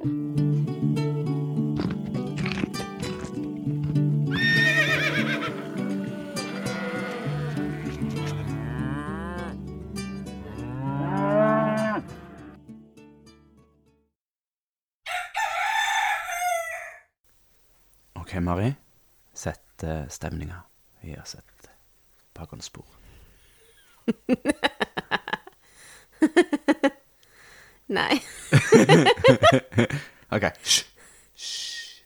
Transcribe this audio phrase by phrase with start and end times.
[0.00, 0.06] OK,
[18.40, 18.74] Mari.
[19.32, 20.62] Sett uh, stemninga.
[21.00, 21.70] Vi har sett
[22.32, 22.84] bakgrunnsspor.
[27.86, 28.22] Nei.
[30.30, 30.46] OK.
[30.62, 30.84] Hysj.
[31.34, 32.04] Hysj.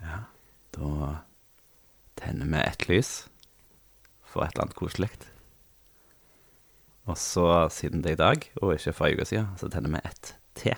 [0.00, 0.18] Ja,
[0.76, 0.90] da
[2.20, 3.12] tenner vi ett lys
[4.28, 5.10] for et eller annet koselig.
[7.08, 9.96] Og så, siden det er i dag, og ikke for ei uke siden, så tenner
[9.96, 10.76] vi ett til.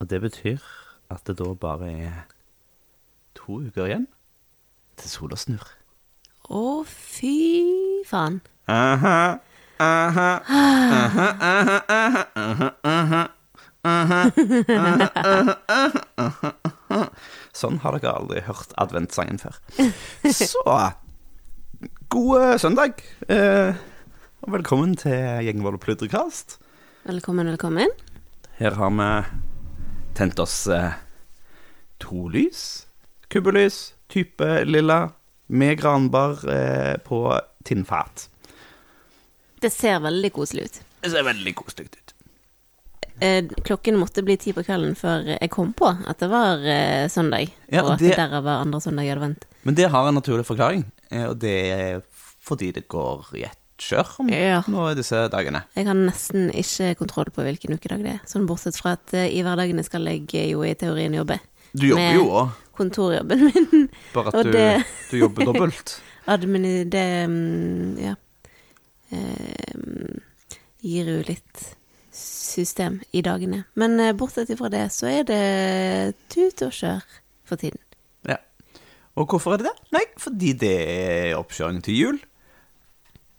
[0.00, 0.64] Og det betyr
[1.12, 2.24] at det da bare er
[3.36, 4.08] to uker igjen
[4.96, 5.68] til sola snur.
[6.50, 7.36] Å, fy
[8.08, 8.40] faen.
[8.70, 9.38] Aha,
[17.56, 19.56] sånn har dere aldri hørt adventsangen før.
[20.28, 20.60] Så
[22.12, 23.00] god eh, søndag,
[23.32, 23.72] eh,
[24.44, 26.58] og velkommen til Gjengvold og pludrekast.
[27.08, 27.88] Velkommen, velkommen.
[28.60, 29.10] Her har vi
[30.18, 30.92] tent oss eh,
[32.04, 32.86] to lys.
[33.32, 35.14] Kubbelys, type lilla,
[35.48, 38.29] med granbar eh, på tinnfat.
[39.60, 40.80] Det ser veldig koselig ut.
[41.04, 42.14] Det ser veldig koselig ut.
[43.20, 47.04] Eh, klokken måtte bli ti på kvelden før jeg kom på at det var eh,
[47.12, 49.44] søndag, Ja, og at det- derav var andre søndag jeg hadde vent.
[49.64, 52.00] Men det har en naturlig forklaring, eh, og det er
[52.40, 54.62] fordi det går i ett kjør om Ja.
[54.68, 55.62] nå disse dagene.
[55.76, 59.28] Jeg har nesten ikke kontroll på hvilken ukedag det er, sånn bortsett fra at eh,
[59.28, 61.38] i hverdagene skal jeg jo i teorien jobbe.
[61.76, 63.88] Du jobber jo òg, Kontorjobben min.
[64.14, 66.00] bare at du, det- du jobber dobbelt.
[66.26, 68.14] Admin det mm, ja.
[69.10, 70.20] Eh,
[70.80, 71.62] gir jo litt
[72.14, 73.64] system i dagene.
[73.78, 77.04] Men eh, bortsett fra det, så er det tut og kjør
[77.48, 77.80] for tiden.
[78.28, 78.38] Ja.
[79.18, 79.76] Og hvorfor er det det?
[79.96, 82.20] Nei, fordi det er oppkjøring til jul.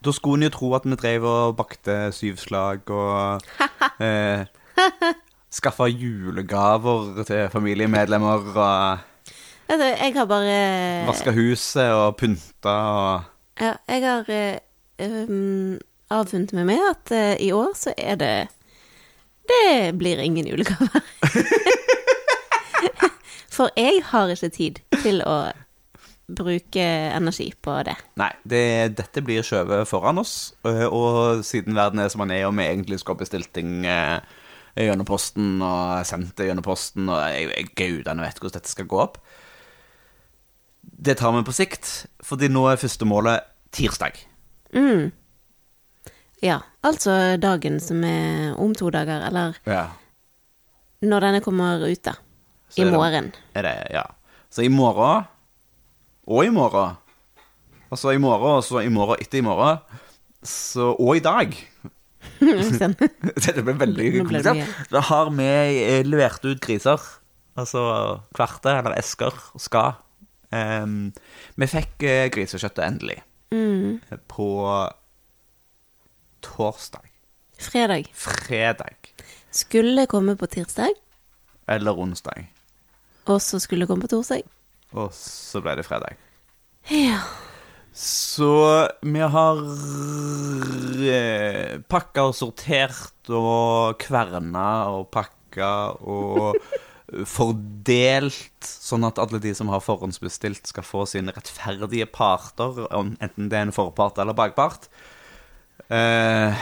[0.02, 3.44] Da skulle en jo tro at vi drev og bakte syvslag og
[4.08, 4.48] eh,
[5.54, 9.08] skaffa julegaver til familiemedlemmer og
[9.72, 10.56] jeg har bare
[11.08, 13.30] vaska huset og pynta og
[13.62, 14.58] Ja, jeg har eh,
[15.02, 15.80] um,
[16.12, 18.36] avfunnet meg at eh, i år så er det
[19.52, 21.02] Det blir ingen julegaver.
[23.56, 25.52] For jeg har ikke tid til å
[26.32, 27.98] bruke energi på det.
[28.22, 28.64] Nei, det,
[28.96, 32.70] dette blir skjøvet foran oss, øh, og siden verden er som den er, og vi
[32.70, 34.24] egentlig skal ha bestilt ting eh,
[34.80, 39.04] gjennom posten og sendt det gjennom posten, og jeg gudene vet hvordan dette skal gå
[39.04, 39.20] opp.
[40.82, 41.92] Det tar vi på sikt,
[42.24, 44.31] fordi nå er første målet tirsdag.
[44.76, 45.12] Mm.
[46.42, 49.88] Ja, altså dagen som er om to dager, eller Ja.
[51.04, 52.14] når denne kommer ut, da.
[52.78, 53.32] I det- morgen.
[53.54, 54.04] Er det, ja.
[54.50, 55.26] Så i morgen,
[56.28, 56.96] og i morgen,
[57.92, 59.78] og så i morgen, og så i morgen etter i morgen,
[60.44, 61.56] så, og i dag.
[62.42, 64.68] Dette ble veldig komplisert.
[64.92, 65.44] Da har vi
[65.84, 67.00] eh, levert ut griser.
[67.58, 67.82] Altså
[68.34, 69.94] kvarte eller esker skal.
[70.52, 71.14] Um,
[71.56, 74.00] vi fikk eh, grisekjøttet endelig Mm.
[74.28, 74.48] på
[76.42, 77.06] torsdag.
[77.60, 78.06] Fredag.
[78.14, 78.96] Fredag.
[79.52, 80.94] Skulle komme på tirsdag,
[81.68, 82.48] Eller onsdag.
[83.26, 84.42] og så skulle komme på torsdag.
[84.94, 86.16] Og så ble det fredag.
[86.90, 87.20] Ja.
[87.94, 89.58] Så vi har
[91.12, 96.56] eh, pakka og sortert og kverna og pakka og
[97.28, 103.60] fordelt, sånn at alle de som har forhåndsbestilt, skal få sine rettferdige parter, enten det
[103.60, 104.88] er en forpart eller bakpart.
[105.92, 106.62] Eh,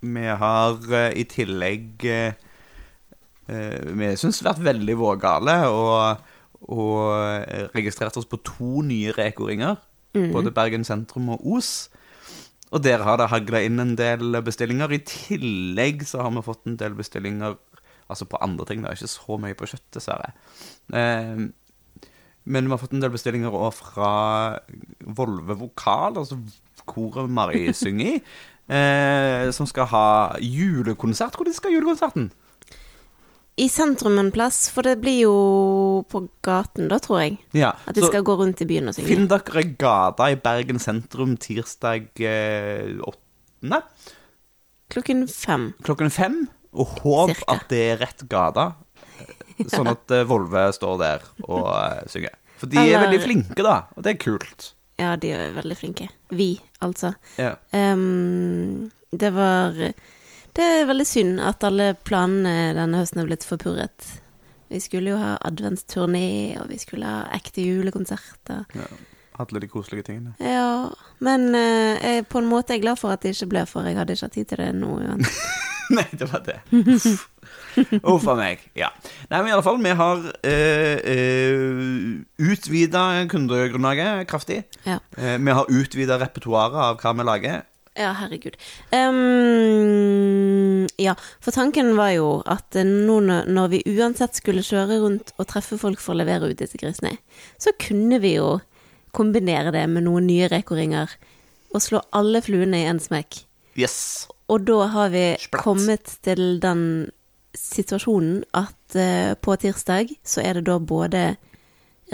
[0.00, 2.34] vi har eh, i tillegg eh,
[3.50, 6.26] eh, Vi syns vært veldig vågale og,
[6.70, 9.78] og registrert oss på to nye Reko-ringer.
[10.32, 11.90] Både Bergen sentrum og Os.
[12.74, 14.92] Og der har det hagla inn en del bestillinger.
[14.92, 17.56] I tillegg så har vi fått en del bestillinger
[18.08, 18.82] altså på andre ting.
[18.82, 20.32] Det er ikke så mye på kjøtt, dessverre.
[20.96, 21.46] Eh,
[22.48, 24.12] men vi har fått en del bestillinger òg fra
[25.04, 26.40] Volve Vokal, altså
[26.88, 28.20] koret Mari synger i,
[28.72, 30.06] eh, som skal ha
[30.40, 31.36] julekonsert.
[31.36, 32.30] Hvor de skal julekonserten?
[33.58, 35.36] I sentrum en plass, for det blir jo
[36.06, 37.40] på gaten da, tror jeg.
[37.58, 39.08] Ja, At de skal gå rundt i byen og synge.
[39.10, 43.82] Finn dere gata i Bergen sentrum tirsdag eh, 8.
[44.94, 45.72] Klokken fem.
[45.82, 46.38] klokken fem.
[46.72, 47.54] Og håp Cirka.
[47.54, 48.66] at det er rett gate,
[49.72, 52.36] sånn at eh, Volve står der og uh, synger.
[52.58, 54.72] For de er veldig flinke, da, og det er kult.
[54.98, 56.08] Ja, de er veldig flinke.
[56.34, 57.12] Vi, altså.
[57.38, 57.54] Ja.
[57.70, 59.76] Um, det var
[60.58, 64.08] Det er veldig synd at alle planene denne høsten er blitt forpurret.
[64.68, 68.66] Vi skulle jo ha adventsturné, og vi skulle ha ekte julekonserter.
[68.74, 68.88] Ja.
[69.38, 70.34] Alle de koselige tingene.
[70.42, 70.90] Ja,
[71.22, 73.86] men uh, jeg på en måte er jeg glad for at det ikke ble, for
[73.86, 75.66] jeg hadde ikke hatt tid til det nå uansett.
[75.96, 76.58] Nei, det var det.
[78.02, 78.62] Uff a meg.
[78.76, 78.90] Ja.
[79.30, 84.62] Nei, men i alle fall, vi har uh, uh, utvida kundegrunnlaget kraftig.
[84.84, 84.98] Ja.
[85.16, 87.66] Eh, vi har utvida repertoaret av hva vi lager.
[87.98, 88.54] Ja, herregud.
[88.94, 95.32] Um, ja, for tanken var jo at eh, nå når vi uansett skulle kjøre rundt
[95.34, 97.16] og treffe folk for å levere ut disse grisene,
[97.58, 98.60] så kunne vi jo
[99.16, 101.10] kombinere det med noen nye rekoringer
[101.74, 103.42] og slå alle fluene i en smekk.
[103.78, 104.28] Yes.
[104.48, 105.62] Og da har vi Splatt.
[105.64, 107.10] kommet til den
[107.58, 111.36] situasjonen at uh, på tirsdag så er det da både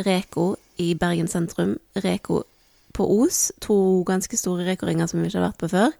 [0.04, 2.42] Reko i Bergen sentrum, Reko
[2.94, 5.92] på Os, to ganske store rekoringer som vi ikke har vært på før,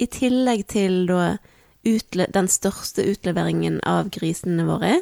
[0.00, 1.36] i tillegg til da
[1.84, 4.98] den største utleveringen av grisene våre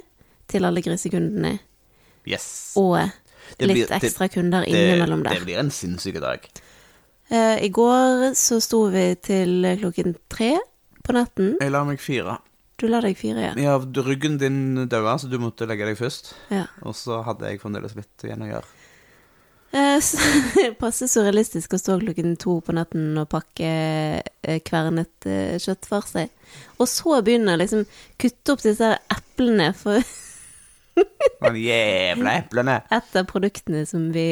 [0.49, 1.59] til alle grisekundene,
[2.27, 2.73] Yes.
[2.77, 2.99] og
[3.61, 6.41] litt blir- ekstra kunder det, innimellom det blir en sinnssyk dag.
[7.29, 10.53] Eh, I går så sto vi til klokken tre
[11.07, 11.57] på natten.
[11.61, 12.39] Jeg la meg fire.
[12.77, 13.53] Du la deg fire, ja.
[13.57, 16.35] Ja, ryggen din daua, så du måtte legge deg først.
[16.53, 16.67] ja.
[16.85, 18.69] Og så hadde jeg fremdeles litt igjen å gjøre.
[19.77, 20.11] Eh,
[20.83, 23.71] passe surrealistisk å stå klokken to på natten og pakke
[24.23, 25.27] eh, kvernet
[25.63, 26.31] kjøtt for seg.
[26.79, 27.83] Og så begynne å liksom
[28.21, 30.05] kutte opp disse eplene for
[30.97, 32.79] De jævla eplene.
[32.97, 34.29] et av produktene som vi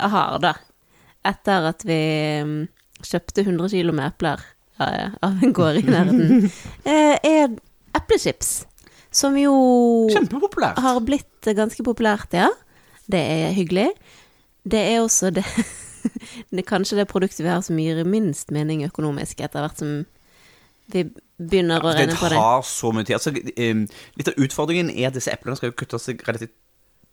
[0.00, 0.56] har, da.
[1.24, 1.98] Etter at vi
[2.44, 2.56] mm,
[3.04, 4.42] kjøpte 100 kilo med epler
[4.84, 6.48] av en gård i nærheten,
[6.90, 7.52] eh, er
[7.94, 8.64] eplechips.
[9.14, 9.52] Som jo
[10.10, 10.80] Kjempepopulært.
[10.82, 12.48] har blitt ganske populært, ja.
[13.06, 13.90] Det er hyggelig.
[14.66, 15.44] Det er også det,
[16.56, 19.92] det kanskje det produktet vi har som gir minst mening økonomisk, etter hvert som
[20.92, 21.04] vi
[21.38, 22.40] begynner å Altså, regne på det det.
[22.42, 23.14] tar så mye tid.
[23.16, 23.32] Altså,
[24.18, 26.52] litt av utfordringen er at disse eplene skal jo kuttes i relativt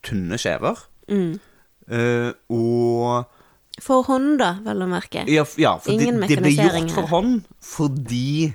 [0.04, 0.82] tynne skjever.
[1.12, 1.38] Mm.
[1.92, 3.30] Uh, og
[3.82, 5.24] For hånd, da, vel å merke.
[5.32, 8.52] Ja, ja for det, Ingen det blir mekanisering gjort for hånd fordi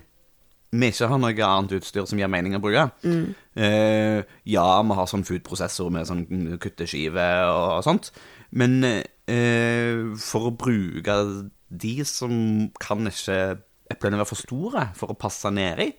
[0.77, 2.89] vi ikke har noe annet utstyr som gir mening å bruke.
[3.07, 3.31] Mm.
[3.57, 6.27] Uh, ja, vi har sånn food-prosessor med sånn
[6.61, 8.11] kutteskive og sånt,
[8.51, 11.17] men uh, for å bruke
[11.67, 12.35] de som
[12.83, 13.57] kan ikke
[13.95, 15.93] eplene være for store for å passe nedi,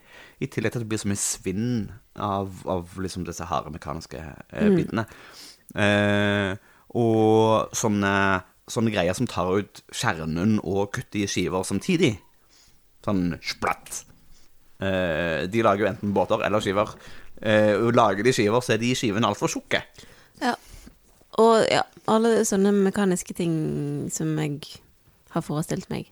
[0.43, 1.69] i tillegg til at det blir så mye svinn
[2.13, 5.07] av, av liksom disse harde mekaniske uh, bitene.
[5.75, 6.53] Eh,
[6.97, 8.11] og sånne,
[8.71, 12.17] sånne greier som tar ut kjernen og kutter i skiver samtidig.
[13.05, 14.03] Sånn splatt.
[14.83, 16.91] Eh, de lager jo enten båter eller skiver.
[17.41, 19.83] Eh, og lager de skiver, så er de skivene altfor tjukke.
[20.41, 20.55] Ja.
[21.37, 23.55] Og ja, alle sånne mekaniske ting
[24.13, 24.61] som jeg
[25.33, 26.09] har forestilt meg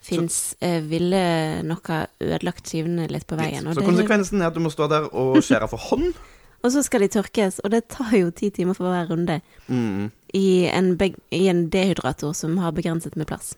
[0.00, 3.66] fins, eh, ville nok ha ødelagt skivene litt på veien.
[3.66, 6.12] Så det, konsekvensen er at du må stå der og skjære for hånd.
[6.66, 9.40] og så skal de tørkes, og det tar jo ti timer for hver runde.
[9.68, 10.10] Mm.
[10.34, 10.92] I en,
[11.32, 13.54] I en dehydrator som har begrenset med plass.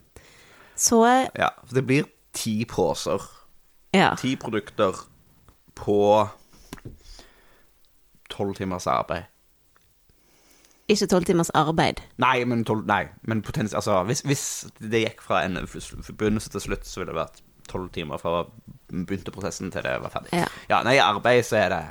[0.79, 1.01] Så
[1.35, 2.05] Ja, for det blir
[2.37, 3.25] ti poser.
[3.95, 4.13] ja.
[4.19, 4.95] Ti produkter
[5.75, 6.29] på
[8.31, 9.27] tolv timers arbeid.
[10.89, 12.01] Ikke tolv timers arbeid.
[12.17, 14.45] Nei, men, 12, nei, men potens, altså, hvis, hvis
[14.81, 15.59] det gikk fra en
[16.17, 18.47] begynnelse til slutt, så ville det vært tolv timer fra
[18.89, 20.33] begynte prosessen til det var ferdig.
[20.33, 20.47] Ja.
[20.71, 21.83] Ja, nei, i arbeid så er det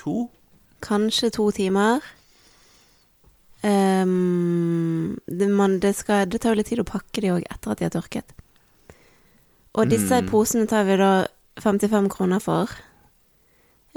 [0.00, 0.28] to.
[0.82, 2.00] Kanskje to timer.
[3.62, 7.72] Um, det, man, det, skal, det tar jo litt tid å pakke de òg etter
[7.74, 8.32] at de har tørket.
[9.76, 10.28] Og disse Mm.
[10.30, 11.26] posene tar vi da
[11.60, 12.70] 55 kroner for.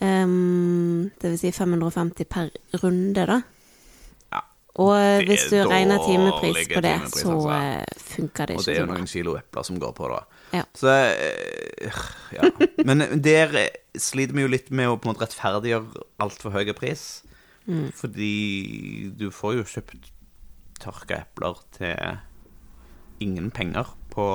[0.01, 2.49] Um, det vil si 550 per
[2.83, 3.39] runde, da.
[4.33, 4.41] Ja.
[4.75, 7.49] Og hvis du regner timepris på det, så altså.
[7.49, 8.59] eh, funker det ikke.
[8.59, 10.19] Og det er jo noen kilo epler som går på da.
[10.53, 10.63] Ja.
[10.77, 12.01] Så eh,
[12.35, 12.49] ja.
[12.85, 16.69] Men der eh, sliter vi jo litt med å på en måte rettferdiggjøre altfor høy
[16.77, 17.23] pris.
[17.65, 17.89] Mm.
[17.95, 18.33] Fordi
[19.17, 20.11] du får jo kjøpt
[20.83, 22.17] tørka epler til
[23.23, 24.25] ingen penger på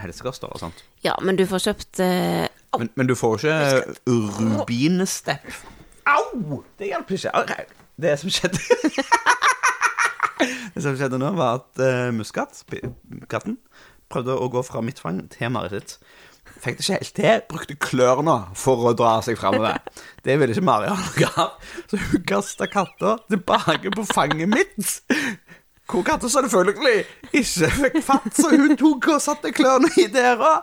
[0.00, 0.84] helsekoster og sånt.
[1.04, 2.46] Ja, men du får kjøpt eh,
[2.78, 5.48] Men, men du får jo ikke rubinestepp.
[6.06, 6.62] Au!
[6.78, 7.64] Det hjelper ikke.
[7.96, 8.60] Det som skjedde
[10.76, 12.58] Det som skjedde nå, var at uh, Muskat,
[13.32, 13.56] katten,
[14.12, 15.96] prøvde å gå fra mitt fang til Marit.
[16.62, 17.42] Fikk det ikke helt til.
[17.50, 19.80] Brukte klørne for å dra seg framover.
[20.24, 21.74] Det ville ikke Mari ha noe av.
[21.90, 24.94] Så hun kasta katta tilbake på fanget mitt.
[25.86, 27.04] Hvor katta selvfølgelig
[27.36, 30.56] ikke fikk fatt, så hun tok og satte klørne i døra.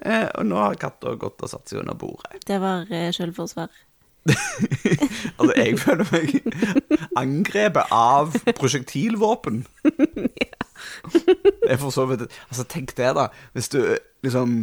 [0.00, 2.40] Eh, og nå har katta gått og satt seg under bordet.
[2.48, 3.70] Det var eh, selvforsvar.
[5.40, 6.34] Altså, jeg føler meg
[7.16, 9.62] angrepet av prosjektilvåpen.
[11.60, 13.28] Det er for så vidt Altså, tenk det, da.
[13.54, 13.80] Hvis du
[14.24, 14.62] liksom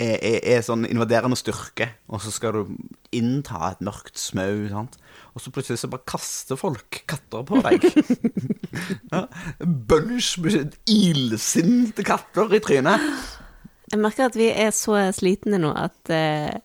[0.00, 2.74] er, er, er sånn invaderende styrke, og så skal du
[3.16, 4.98] innta et mørkt smau, sant?
[5.36, 7.84] Og så plutselig så bare kaster folk katter på deg.
[9.12, 9.24] ja,
[9.60, 13.08] Bunch med ilsinte katter i trynet.
[13.92, 16.56] Jeg merker at vi er så slitne nå at, eh,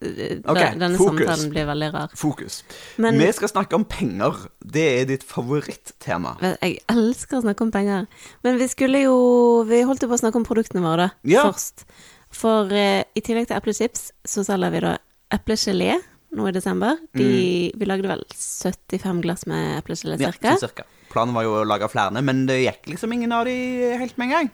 [0.00, 1.26] at Ok, da- denne fokus.
[1.26, 2.08] samtalen blir veldig rar.
[2.14, 2.62] Fokus.
[2.98, 4.48] Men- Vi skal snakke om penger.
[4.64, 6.36] Det er ditt favorittema.
[6.62, 8.06] Jeg elsker å snakke om penger.
[8.44, 11.10] Men vi skulle jo Vi holdt jo på å snakke om produktene våre, da.
[11.24, 11.44] Ja.
[11.50, 11.84] Først.
[12.30, 14.98] For uh, i tillegg til eplechips, så selger vi da
[15.32, 15.98] eplegelé
[16.36, 16.96] nå i desember.
[17.16, 20.52] De, Vi lagde vel 75 glass med eplegelé, cirka.
[20.52, 20.84] Ja, cirka.
[21.10, 24.28] Planen var jo å lage flere, men det gikk liksom ingen av de helt med
[24.28, 24.50] en gang.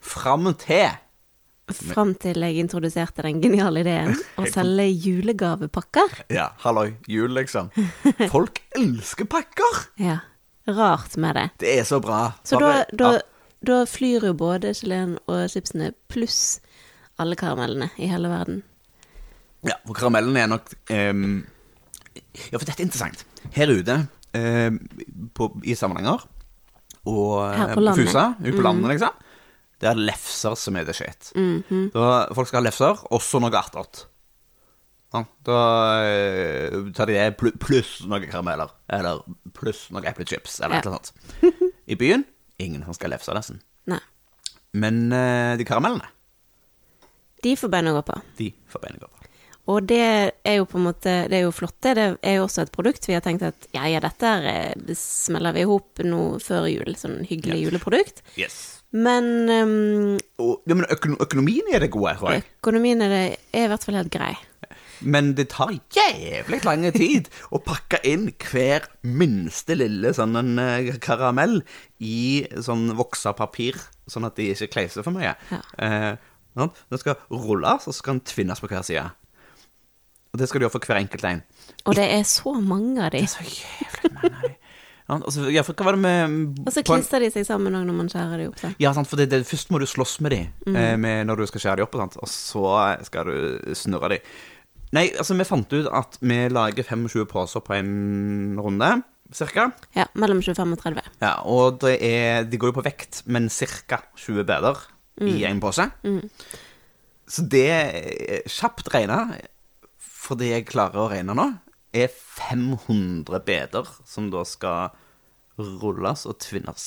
[0.00, 0.88] Fram til
[1.76, 6.24] Fram til jeg introduserte den geniale ideen å selge julegavepakker.
[6.34, 7.70] Ja, halloi, jul, liksom.
[8.32, 9.84] Folk elsker pakker!
[10.00, 10.20] Ja.
[10.70, 11.46] Rart med det.
[11.64, 12.32] Det er så bra.
[12.46, 13.14] Så da, da,
[13.66, 16.60] da flyr jo både geleen og chipsene pluss
[17.20, 18.60] alle karamellene i hele verden.
[19.66, 21.42] Ja, for karamellene er nok um,
[22.48, 23.24] Ja, for dette er interessant.
[23.52, 23.96] Her ute
[24.36, 24.78] um,
[25.36, 26.24] på, i Samnanger
[27.08, 28.08] og Her eh, på landet.
[28.08, 29.26] Fusa, ute på landet, liksom,
[29.80, 31.32] det er lefser som er det shit.
[31.36, 31.90] Mhm.
[31.94, 34.06] da, folk skal ha lefser, også noe attåt.
[35.12, 35.56] Ja, da
[36.06, 39.24] eh, tar de det pl- pluss noen karameller, eller
[39.56, 40.78] pluss noen eplechips, eller Ja.
[40.78, 41.74] et eller annet.
[41.88, 42.24] I byen
[42.62, 43.58] ingen som skal lefse, nesten.
[43.90, 43.98] Nei.
[44.74, 46.06] Men eh, de karamellene,
[47.42, 48.20] De får bein å gå på.
[48.36, 49.16] de får beina gå på.
[49.70, 50.00] Og det
[50.44, 51.94] er jo på en måte Det er jo flott, det.
[51.96, 53.06] Det er jo også et produkt.
[53.06, 56.94] Vi har tenkt at ja, ja, dette eh, smeller vi i hop nå før jul.
[56.98, 58.22] Sånn hyggelig juleprodukt.
[58.36, 58.79] Yes.
[58.90, 60.16] Men um,
[60.66, 62.46] ja, men økono økonomien er det gode, tror jeg.
[62.58, 64.32] økonomien er, det, er i hvert fall helt grei.
[65.00, 70.90] Men det tar jævlig lang tid å pakke inn hver minste lille sånn en eh,
[71.00, 71.62] karamell
[72.04, 73.78] i sånn voksa papir,
[74.10, 75.32] sånn at de ikke kleiser for mye.
[75.54, 75.62] Ja.
[75.80, 76.10] Eh,
[76.58, 79.06] den skal rulles, og så skal den tvinnes på hver side.
[80.30, 81.44] Og det skal du gjøre for hver enkelt en.
[81.86, 83.22] Og det er så mange av de.
[83.22, 84.56] Det er så jævlig mange av de.
[85.10, 87.82] Ja, altså, ja, for hva var det med Og så klistrer de seg sammen òg
[87.88, 88.60] når man skjærer de opp.
[88.62, 88.70] Så.
[88.78, 90.40] Ja, sant, for det, det, først må du slåss med de
[90.70, 90.76] Mm.
[90.78, 92.16] eh, med, når du skal skjære de opp, sant?
[92.22, 92.64] og så
[93.08, 94.20] skal du snurre de.
[94.94, 98.92] Nei, altså, vi fant ut at vi lager 25 poser på en runde,
[99.34, 99.68] cirka.
[99.94, 101.10] Ja, mellom 25 og 30.
[101.22, 104.78] Ja, og det er, de går jo på vekt, men cirka 20 beder
[105.26, 105.84] i en pose.
[107.30, 109.20] Så det er kjapt regna,
[110.00, 111.46] fordi jeg klarer å regne nå,
[111.96, 114.92] er 500 beder som da skal
[115.58, 116.86] rulles og tvinnes.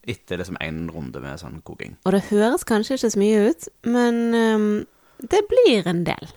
[0.00, 1.98] Etter liksom en runde med sånn koking.
[2.08, 4.70] Og det høres kanskje ikke så mye ut, men um,
[5.20, 6.32] det blir en del.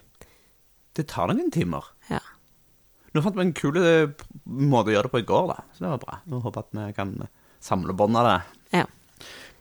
[0.93, 1.87] Det tar noen timer.
[2.11, 2.21] Ja.
[3.13, 4.11] Nå fant vi en kul eh,
[4.45, 5.63] måte å gjøre det på i går, da.
[5.73, 6.19] Så det var bra.
[6.29, 7.15] Nå håper jeg at vi kan
[7.63, 8.37] samle bånd av det.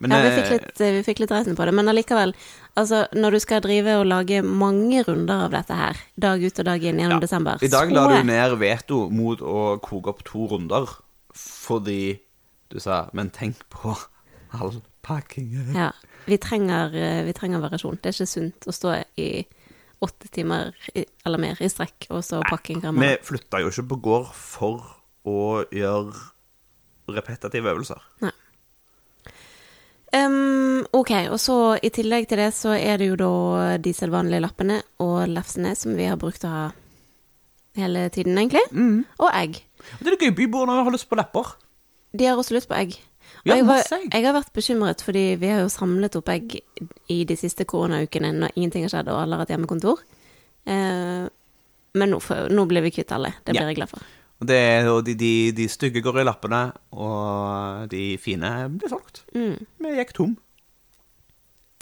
[0.03, 0.07] Ja.
[0.07, 2.33] Men ja, vi eh, fikk litt, vi fikk litt reisen på det, men allikevel.
[2.75, 6.65] Altså, når du skal drive og lage mange runder av dette her, dag ut og
[6.65, 10.47] dag inn gjennom desember, I dag la du ned veto mot å koke opp to
[10.51, 10.89] runder,
[11.33, 12.19] fordi
[12.69, 13.95] du sa 'men tenk på
[14.53, 15.75] all pakkingen'.
[15.75, 15.91] Ja.
[16.25, 17.99] Vi trenger, eh, vi trenger variasjon.
[18.01, 19.45] Det er ikke sunt å stå i
[20.01, 20.73] åtte timer
[21.25, 23.21] eller mer i strekk og så pakke inn Vi karameller.
[23.23, 24.83] flytta jo ikke på gård for
[25.25, 26.13] å gjøre
[27.09, 28.01] repetitive øvelser.
[30.13, 34.43] Ehm, ok, og så i tillegg til det så er det jo da de selvvanlige
[34.43, 36.65] lappene og lefsene som vi har brukt å ha
[37.79, 38.61] hele tiden, egentlig.
[38.71, 38.99] Mm.
[39.17, 39.57] Og egg.
[39.99, 41.55] Det er det gøy, byboerne har lyst på lepper.
[42.13, 42.99] De har også lyst på egg.
[43.43, 46.59] Og Ja, jeg, var, jeg har vært bekymret, fordi vi har jo samlet opp egg
[47.11, 50.03] i de siste koronaukene når ingenting har skjedd og alle har hatt hjemmekontor.
[50.69, 51.25] Eh,
[51.97, 52.19] men nå,
[52.53, 53.33] nå blir vi kvitt alle.
[53.43, 53.71] Det blir Ja.
[53.73, 54.05] jeg glad for.
[54.47, 59.23] Det, er- de, de, de stygge går i lappene, og de fine blir solgt.
[59.35, 60.37] Mm, Vi gikk tom.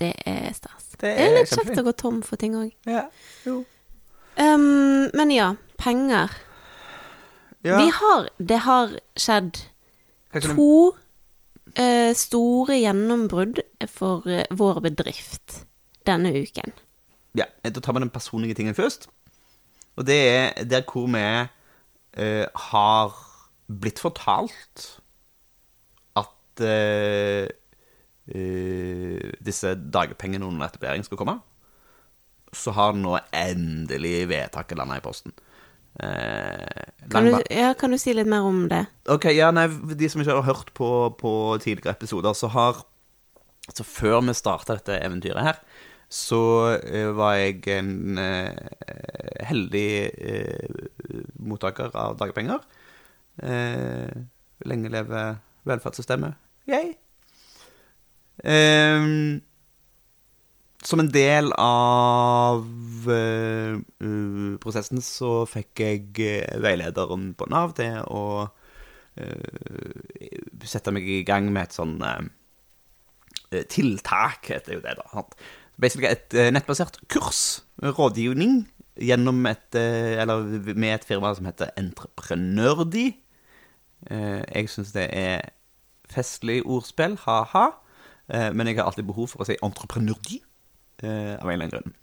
[0.02, 0.88] det er stas.
[1.02, 2.72] Det er er litt kjekt å gå tom for ting òg.
[2.90, 3.04] Ja.
[3.46, 3.60] Jo.
[5.14, 6.32] men ja, penger.
[7.64, 7.78] Ja.
[7.78, 9.60] Vi har Det har skjedd
[10.42, 10.96] to
[11.78, 15.60] uh, store gjennombrudd for uh, vår bedrift
[16.10, 16.74] denne uken.
[17.38, 19.06] Ja, da tar vi den personlige tingen først.
[20.00, 21.22] Og det er der hvor vi
[22.18, 23.14] eh, har
[23.72, 24.88] blitt fortalt
[26.20, 27.48] at eh,
[28.32, 31.38] eh, disse dagpengene under etablering skal komme.
[32.52, 35.32] Så har nå endelig vedtaket landa i posten.
[36.00, 38.86] Eh, Kan du, ja, kan du si litt mer om det?
[39.12, 40.90] Ok, ja, nei, de som ikke har hørt på,
[41.20, 41.32] på
[41.64, 42.86] tidligere episoder, så har
[43.72, 45.60] Så før vi starta dette eventyret her,
[46.12, 46.44] så
[46.84, 48.52] eh, var jeg en eh,
[49.48, 50.82] heldig eh,
[51.40, 52.60] mottaker av dagpenger.
[54.68, 55.22] Lenge leve
[55.66, 56.36] velferdssystemet.
[56.70, 56.92] Yay!
[58.44, 59.42] Um,
[60.84, 62.66] som en del av
[63.14, 63.78] eh,
[64.62, 66.32] prosessen så fikk jeg
[66.64, 69.92] veilederen på Nav til å uh,
[70.66, 71.98] sette meg i gang med et sånn
[73.52, 75.26] eh, tiltak, heter jo det, da.
[75.82, 78.68] Basically et eh, nettbasert kurs, rådgivning,
[79.02, 80.44] gjennom et eh, Eller
[80.76, 83.08] med et firma som heter Entreprenørdi.
[84.12, 85.50] Eh, jeg syns det er
[86.12, 87.70] festlig ordspill, ha-ha.
[88.32, 90.38] Men jeg har alltid behov for å si entreprenørdi,
[91.04, 91.96] av en eller annen grunn.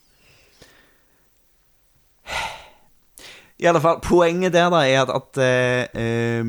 [3.58, 6.44] I alle fall, poenget der da er at, at eh,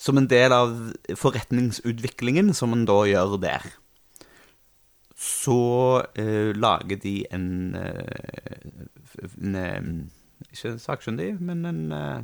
[0.00, 0.76] som en del av
[1.18, 3.66] forretningsutviklingen som man da gjør der,
[5.20, 9.82] så eh, lager de en, eh, en eh,
[10.50, 12.22] Ikke sakkyndig, men en eh,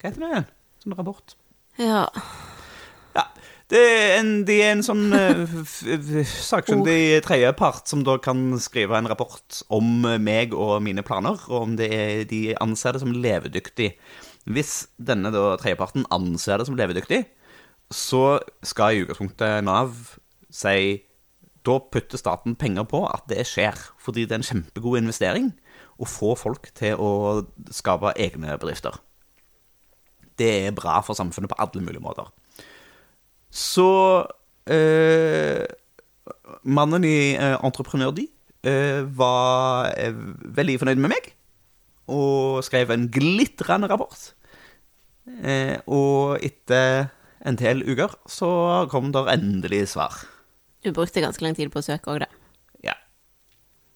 [0.00, 0.48] Hva heter det igjen?
[0.82, 1.36] Sånn rapport.
[1.78, 2.02] Ja.
[3.14, 3.24] Ja,
[3.70, 5.14] det er en, de er en sånn
[6.26, 11.78] sakkyndig tredjepart som da kan skrive en rapport om meg og mine planer, og om
[11.78, 13.94] det er, de anser det som levedyktig.
[14.50, 17.22] Hvis denne da tredjeparten anser det som levedyktig,
[17.94, 19.94] så skal i utgangspunktet Nav
[20.52, 21.04] si
[21.64, 25.52] da putter staten penger på at det skjer, fordi det er en kjempegod investering
[26.00, 27.10] å få folk til å
[27.72, 28.96] skape egne bedrifter.
[30.38, 32.28] Det er bra for samfunnet på alle mulige måter.
[33.54, 33.88] Så
[34.66, 35.62] eh,
[36.66, 38.26] mannen i eh, Entreprenør de
[38.66, 40.16] eh, var eh,
[40.58, 41.30] veldig fornøyd med meg
[42.10, 44.32] og skrev en glitrende rapport.
[45.24, 47.08] Eh, og etter
[47.44, 48.50] en del uker så
[48.92, 50.18] kom der endelig svar.
[50.84, 52.28] Du brukte ganske lang tid på å søke òg, da.
[52.84, 52.96] Ja.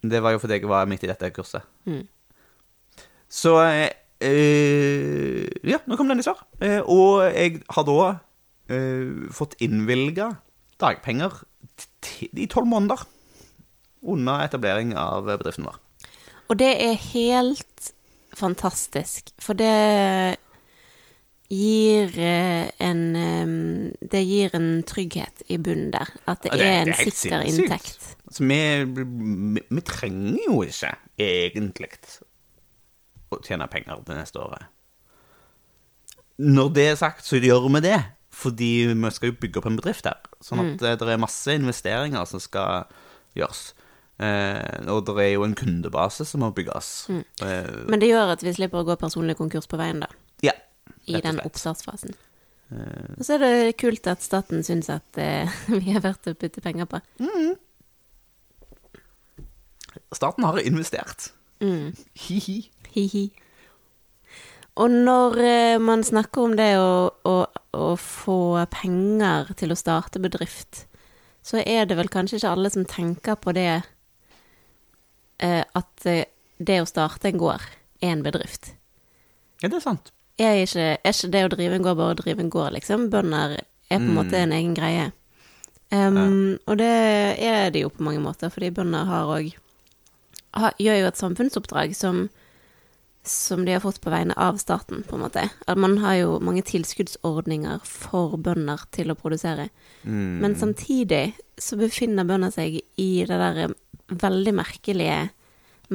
[0.00, 1.66] Det var jo fordi jeg var midt i dette kurset.
[1.88, 2.06] Mm.
[3.28, 3.90] Så eh,
[4.24, 6.40] eh, Ja, nå kom den i svar.
[6.64, 7.98] Eh, og jeg har da
[8.72, 10.32] eh, fått innvilga
[10.80, 11.42] dagpenger
[12.32, 13.04] i tolv måneder
[14.08, 15.78] under etablering av bedriften vår.
[16.48, 17.92] Og det er helt
[18.38, 20.38] fantastisk, for det
[21.48, 26.10] gir eh, en eh, Det gir en trygghet i bunnen der.
[26.26, 27.64] At det, Ja, det er- en det er sikker sinnssykt.
[27.64, 28.16] inntekt.
[28.28, 29.04] Altså, vi,
[29.54, 31.88] vi, vi trenger jo ikke egentlig
[33.32, 34.68] å tjene penger det neste året.
[36.38, 37.98] Når det er sagt, så gjør vi det.
[38.38, 40.20] Fordi vi skal jo bygge opp en bedrift her.
[40.44, 40.98] Sånn at mm.
[41.00, 42.84] det er masse investeringer som skal
[43.34, 43.72] gjøres.
[44.18, 47.08] Eh, og det er jo en kundebase som må bygges.
[47.42, 50.10] Eh, Men det gjør at vi slipper å gå personlig konkurs på veien, da.
[51.08, 52.14] I den oppstartsfasen.
[52.70, 55.48] Eh, Og så er det kult at staten syns at eh,
[55.80, 57.00] vi er verdt å putte penger på.
[60.12, 61.30] staten har investert.
[61.60, 61.92] Mm.
[62.26, 62.58] Hi-hi.
[62.94, 63.24] Hi-hi.
[64.78, 67.36] Og når eh, man snakker om det å, å,
[67.74, 68.38] å få
[68.70, 70.84] penger til å starte bedrift,
[71.42, 73.80] så er det vel kanskje ikke alle som tenker på det
[75.38, 76.02] at
[76.58, 77.62] det å starte en gård
[78.02, 78.72] er en bedrift.
[79.62, 80.10] Ja, det er sant.
[80.38, 83.08] Er ikke, er ikke det å drive en gård bare å drive en gård, liksom?
[83.10, 85.08] Bønder er på en måte en egen greie.
[85.90, 86.90] Um, Og det
[87.40, 89.54] er det jo på mange måter, fordi bønder har òg
[90.80, 92.22] Gjør jo et samfunnsoppdrag som,
[93.22, 95.44] som de har fått på vegne av staten, på en måte.
[95.68, 99.68] At man har jo mange tilskuddsordninger for bønder til å produsere.
[100.42, 103.76] Men samtidig så befinner bønder seg i det der
[104.08, 105.28] veldig merkelige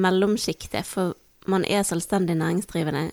[0.00, 1.18] mellomsjiktet, for
[1.50, 3.10] man er selvstendig næringsdrivende,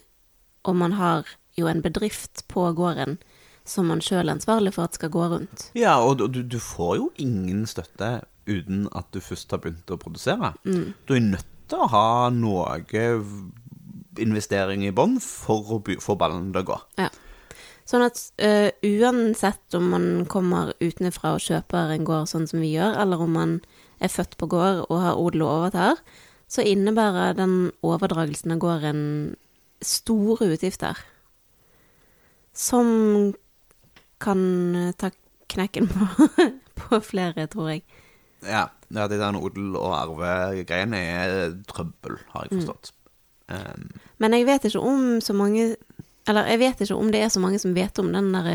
[0.67, 3.17] og man har jo en bedrift på gården
[3.67, 5.69] som man sjøl er ansvarlig for at skal gå rundt.
[5.77, 9.99] Ja, og du, du får jo ingen støtte uten at du først har begynt å
[10.01, 10.53] produsere.
[10.63, 12.79] Du er nødt til å ha noe
[14.19, 16.79] investering i bånn for å få ballen til å gå.
[17.03, 17.11] Ja.
[17.87, 22.73] Sånn at uh, uansett om man kommer utenfra og kjøper en gård sånn som vi
[22.75, 23.55] gjør, eller om man
[24.01, 26.01] er født på gård og har odel og overtar,
[26.51, 29.01] så innebærer den overdragelsen av gården
[29.81, 30.99] store utgifter.
[32.53, 33.33] Som
[34.21, 34.41] kan
[34.75, 35.11] øh, ta
[35.51, 36.27] knekken på,
[36.79, 37.83] på flere, tror jeg.
[38.43, 42.93] Ja, ja de der odel- og arvegreiene er trøbbel, har jeg forstått.
[43.51, 45.75] Um, Men jeg vet ikke om så mange
[46.31, 48.47] Eller jeg vet ikke om det er så mange som vet om den der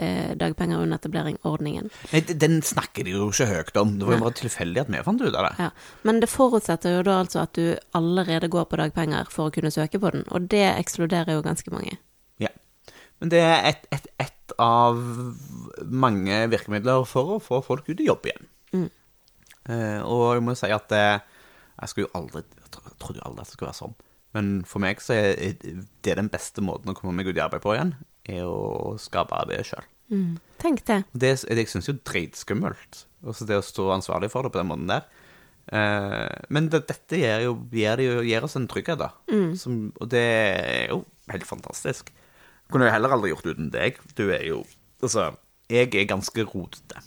[0.00, 1.90] eh, dagpenger under etablering-ordningen.
[2.14, 3.94] nei, den snakker de jo ikke høyt om.
[4.00, 5.52] Det var jo bare tilfeldig at vi fant ut av det.
[5.66, 5.70] Ja,
[6.08, 9.72] Men det forutsetter jo da altså at du allerede går på dagpenger for å kunne
[9.74, 11.98] søke på den, og det ekskluderer jo ganske mange.
[12.40, 12.54] Ja.
[13.20, 14.96] Men det er ett et, et av
[15.84, 18.48] mange virkemidler for å få folk ut i jobb igjen.
[19.68, 21.18] Eh, og jeg må jo si at eh,
[21.82, 23.96] jeg skulle jo aldri jeg trodde jo aldri at det skulle være sånn.
[24.36, 27.64] Men for meg så er det den beste måten å komme meg ut i arbeid
[27.64, 27.94] på igjen,
[28.28, 29.86] er å skape arbeid sjøl.
[30.60, 31.02] Tenk det.
[31.12, 33.04] Det, jeg syns jo dritskummelt.
[33.28, 35.08] Også det å stå ansvarlig for det på den måten der.
[35.68, 39.10] Eh, men det, dette gir, jo, gir, det jo, gir oss en trygghet, da.
[39.58, 42.12] Som, og det er jo helt fantastisk.
[42.72, 44.00] Kunne jo heller aldri gjort det uten deg.
[44.16, 44.64] Du er jo
[44.98, 45.28] Altså,
[45.70, 47.04] jeg er ganske rotete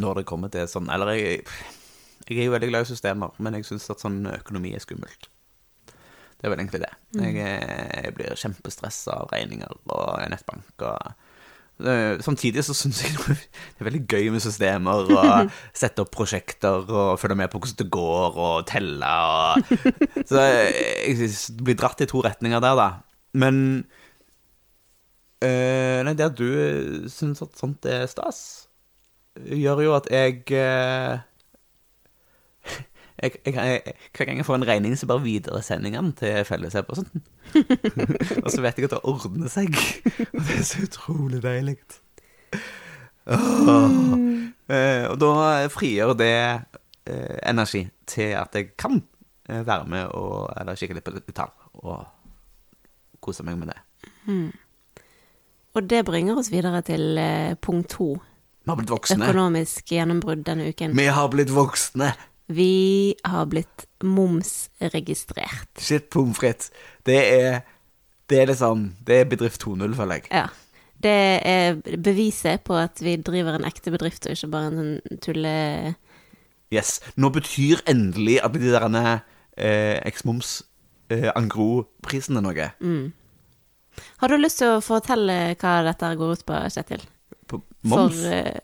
[0.00, 1.44] når det kommer til sånn Eller jeg,
[2.26, 5.28] jeg er jo veldig glad i systemer, men jeg syns at sånn økonomi er skummelt.
[6.40, 6.92] Det er vel egentlig det.
[7.20, 11.12] Jeg, er- jeg blir kjempestressa av regninger og nettbank og
[11.80, 15.48] Eh, Samtidig så syns jeg det er veldig gøy med systemer og
[15.80, 19.70] sette opp prosjekter og følge med på hvordan det går og telle og
[20.28, 21.30] Så jeg jeg
[21.64, 22.88] blir dratt i to retninger der, da.
[23.32, 23.62] Men
[25.44, 28.42] øh, Nei, det at du syns at sånt er stas,
[29.40, 31.20] gjør jo at jeg eh,
[33.22, 36.44] jeg, jeg, jeg, Hver gang jeg får en regning, så bare videresender jeg den til
[36.48, 37.24] felles-e-posten.
[38.44, 39.76] og så vet jeg at det ordner seg.
[40.30, 41.76] Og det er så utrolig deilig.
[43.30, 44.16] Oh.
[44.70, 49.02] Eh, og da frigjør det eh, energi til at jeg kan
[49.48, 51.52] eh, være med og eller kikke litt på tall
[51.84, 52.06] og
[53.20, 53.78] kose meg med det.
[55.74, 58.14] Og det bringer oss videre til eh, punkt to.
[58.64, 59.24] Vi har blitt voksne.
[59.24, 60.96] Økonomisk gjennombrudd denne uken.
[60.98, 62.10] Vi har blitt voksne.
[62.50, 65.70] Vi har blitt momsregistrert.
[65.78, 66.72] Shit, pommes frites.
[67.06, 67.60] Det er
[68.30, 70.26] Det er liksom Det er bedrift 2.0, føler jeg.
[70.30, 70.46] Ja.
[71.02, 75.94] Det er beviset på at vi driver en ekte bedrift, og ikke bare en tulle...
[76.70, 77.00] Yes.
[77.16, 79.20] Nå betyr endelig at de der
[79.56, 80.62] eh, X-moms
[81.10, 82.68] eh, Angro-prisene noe.
[84.20, 87.02] Har du lyst til å fortelle hva dette går ut på, Kjetil?
[87.48, 88.20] På moms.
[88.20, 88.60] For eh,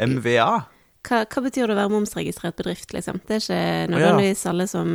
[0.00, 0.50] MVA.
[1.06, 3.20] Hva, hva betyr det å være momsregistrert bedrift, liksom?
[3.26, 4.90] Det er ikke nødvendigvis alle som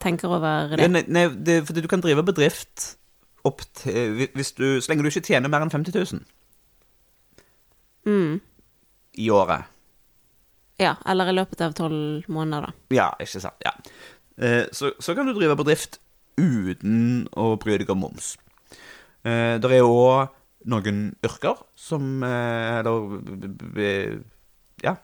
[0.00, 0.90] tenker over Ja, det.
[0.94, 2.94] nei, nei, det fordi du kan drive bedrift
[3.44, 6.24] opp til hvis du, Så lenge du ikke tjener mer enn 50 000
[8.06, 8.40] Mm.
[9.20, 9.64] i året.
[10.80, 12.72] Ja, eller i løpet av tolv måneder, da.
[12.96, 13.60] Ja, ikke sant.
[13.64, 13.74] Ja.
[14.40, 15.98] Eh, så, så kan du drive bedrift
[16.40, 18.38] uten å bry deg om moms.
[19.24, 20.30] Eh, det er òg
[20.70, 24.22] noen yrker som eh, Eller
[24.84, 24.94] ja,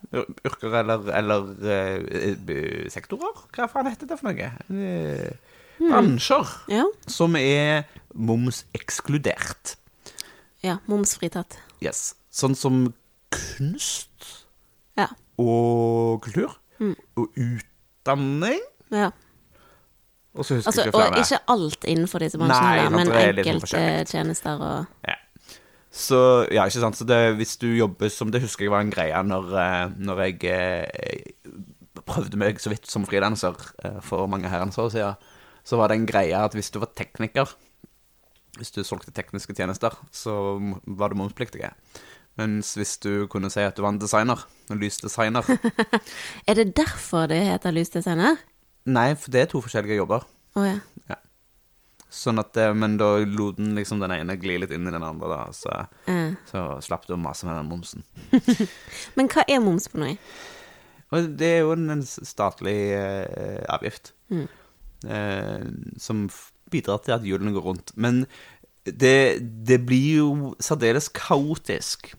[0.47, 3.43] yrker eller, eller uh, sektorer.
[3.57, 4.51] Hva faen heter det for noe?
[4.73, 5.31] Eh,
[5.77, 7.85] Bransjer Ja, som er
[8.17, 9.77] momsekskludert.
[10.65, 11.59] ja momsfritatt.
[11.85, 12.15] Yes.
[12.33, 12.95] Sånn som
[13.31, 14.47] kunst
[14.97, 15.09] Ja.
[15.39, 16.57] og kultur.
[17.17, 18.61] Og utdanning.
[18.91, 19.11] ja.
[20.37, 24.05] Og så husker Altså, jeg ikke og ikke alt innenfor disse bransjene, men sånn enkelte
[24.11, 25.07] tjenester og.
[25.97, 26.19] Så,
[26.53, 26.99] ja, ikke sant.
[26.99, 30.21] Så det, hvis du jobber som Det husker jeg var en greie når, eh, når
[30.27, 31.55] jeg eh,
[32.07, 35.31] prøvde meg så vidt som frilanser eh, for mange herrens år siden.
[35.67, 37.49] Så var det en greie at hvis du var tekniker,
[38.59, 40.37] hvis du solgte tekniske tjenester, så
[40.87, 41.65] var du momspliktig.
[42.37, 45.49] Mens hvis du kunne si at du var en designer, en lysdesigner
[46.49, 48.37] Er det derfor det heter lysdesigner?
[48.87, 50.29] Nei, for det er to forskjellige jobber.
[50.57, 50.77] Å ja.
[52.13, 55.05] Sånn at, eh, Men da lot den liksom den ene gli litt inn i den
[55.05, 55.41] andre, da.
[55.53, 55.73] Så,
[56.07, 56.37] mm.
[56.51, 58.07] så slapp du å mase med den momsen.
[59.17, 60.19] Men hva er moms for noe?
[61.15, 65.67] Og det er jo en statlig eh, avgift eh,
[66.03, 66.27] som
[66.73, 67.93] bidrar til at hjulene går rundt.
[67.95, 68.25] Men
[68.87, 72.13] det, det blir jo særdeles kaotisk.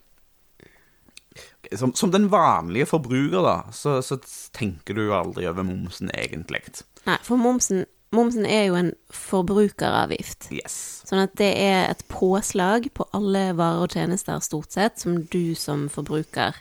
[1.76, 4.16] Som, som den vanlige forbruker, da, så, så
[4.56, 6.62] tenker du jo aldri over momsen, egentlig.
[7.04, 7.84] Nei, for momsen,
[8.16, 10.50] momsen er jo en forbrukeravgift.
[10.56, 10.78] Yes.
[11.08, 15.56] Sånn at det er et påslag på alle varer og tjenester, stort sett, som du
[15.60, 16.56] som forbruker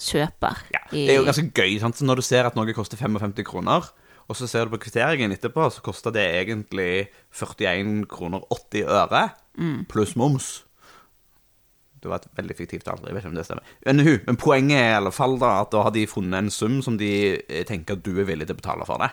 [0.00, 0.62] kjøper.
[0.72, 1.98] Ja, det er jo ganske gøy sant?
[1.98, 3.90] Så når du ser at noe koster 55 kroner,
[4.30, 9.24] og så ser du på kvitteringen etterpå, så koster det egentlig 41 kroner 80 øre,
[9.90, 10.50] pluss moms.
[12.00, 13.72] Det var et veldig fiktivt tall, jeg vet ikke om det stemmer.
[13.84, 16.78] Men, men poenget er i alle fall da at da har de funnet en sum
[16.80, 19.10] som de eh, tenker at du er villig til å betale for det.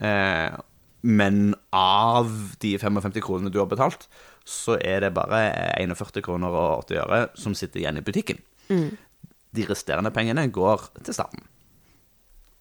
[0.00, 0.58] Eh,
[1.02, 2.28] men av
[2.60, 4.08] de 55 kronene du har betalt,
[4.44, 5.40] så er det bare
[5.80, 8.40] 41 kroner og 80 øre som sitter igjen i butikken.
[8.70, 11.44] De resterende pengene går til staten.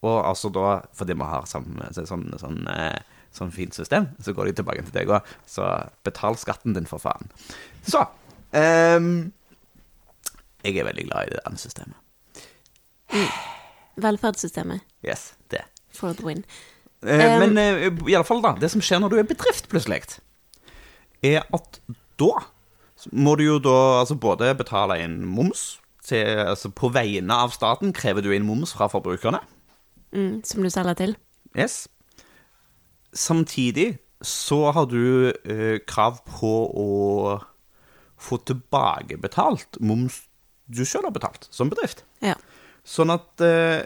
[0.02, 3.02] Og altså da, fordi vi har samme, sånn, sånn, eh,
[3.36, 5.28] sånn fint system, så går de tilbake til deg òg.
[5.46, 5.66] Så
[6.08, 7.28] betal skatten din, for faen.
[7.84, 8.06] Så
[8.56, 9.10] um,
[10.64, 12.00] Jeg er veldig glad i det andre systemet.
[14.00, 15.66] Velferdssystemet Yes, det.
[15.92, 16.46] for the win.
[17.06, 19.70] Eh, Um, men eh, i alle fall da, det som skjer når du er bedrift
[19.72, 20.20] plutselig,
[21.24, 21.80] er at
[22.20, 22.34] da
[23.16, 27.94] må du jo da altså både betale inn moms til, altså på vegne av staten
[27.96, 29.40] krever du inn moms fra forbrukerne.
[30.12, 31.16] Mm, som du selger til.
[31.56, 31.88] Yes.
[33.16, 36.90] Samtidig så har du eh, krav på å
[38.20, 40.26] få tilbakebetalt moms
[40.70, 42.04] du sjøl har betalt som bedrift.
[42.22, 42.36] Ja.
[42.86, 43.86] Sånn at eh,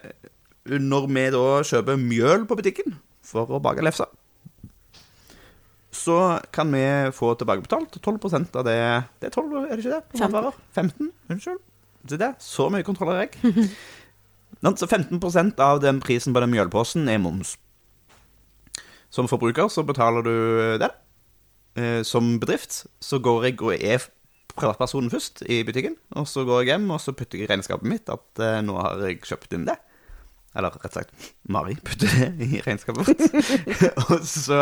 [0.65, 4.07] når vi da kjøper mjøl på butikken for å bake lefser,
[5.93, 6.15] så
[6.55, 6.81] kan vi
[7.13, 8.77] få tilbakebetalt 12% av det
[9.21, 10.01] Det er 12, er det ikke det?
[10.09, 10.53] på 15.
[10.73, 11.11] 15?
[11.29, 11.59] Unnskyld.
[12.09, 12.31] Se det.
[12.43, 13.67] Så mye kontroller jeg.
[14.63, 17.57] Så 15% av den prisen på den mjølposen er moms.
[19.13, 20.33] Som forbruker så betaler du
[20.81, 20.89] det.
[21.77, 24.03] Eh, Som bedrift så går jeg og er
[24.57, 25.95] privatpersonen først i butikken.
[26.17, 28.75] Og så går jeg hjem og så putter jeg i regnskapet mitt at eh, nå
[28.81, 29.77] har jeg kjøpt inn det.
[30.55, 33.23] Eller rett og slett Mari putter det i regnskapet vårt.
[34.11, 34.59] og så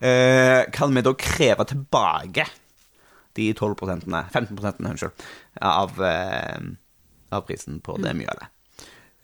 [0.00, 2.46] eh, kan vi da kreve tilbake
[3.36, 3.74] de 12
[4.32, 5.24] 15 unnskyld,
[5.60, 6.58] av, eh,
[7.36, 8.48] av prisen på det mjølet.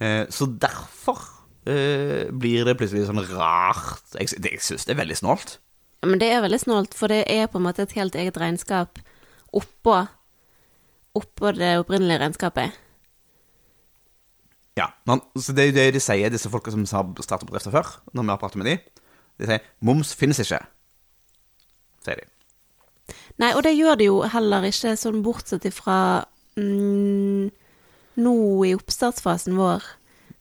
[0.03, 1.19] Eh, så derfor
[1.65, 5.57] eh, blir det plutselig sånn rart Jeg, det- jeg syns det er veldig snålt.
[6.03, 8.37] Ja, Men det er veldig snålt, for det er på en måte et helt eget
[8.43, 8.99] regnskap
[9.55, 10.01] oppå,
[11.17, 12.73] oppå det opprinnelige regnskapet.
[14.79, 17.75] Ja, man, så Det er jo det de sier, disse folka som har startet bedrifter
[17.75, 18.77] før, når vi har pratet med de.
[19.41, 20.65] De sier 'moms finnes ikke',
[22.05, 22.29] sier de.
[23.39, 26.25] Nei, og det gjør det jo heller ikke, sånn bortsett ifra
[26.57, 27.51] mm,
[28.23, 29.85] nå i oppstartsfasen vår,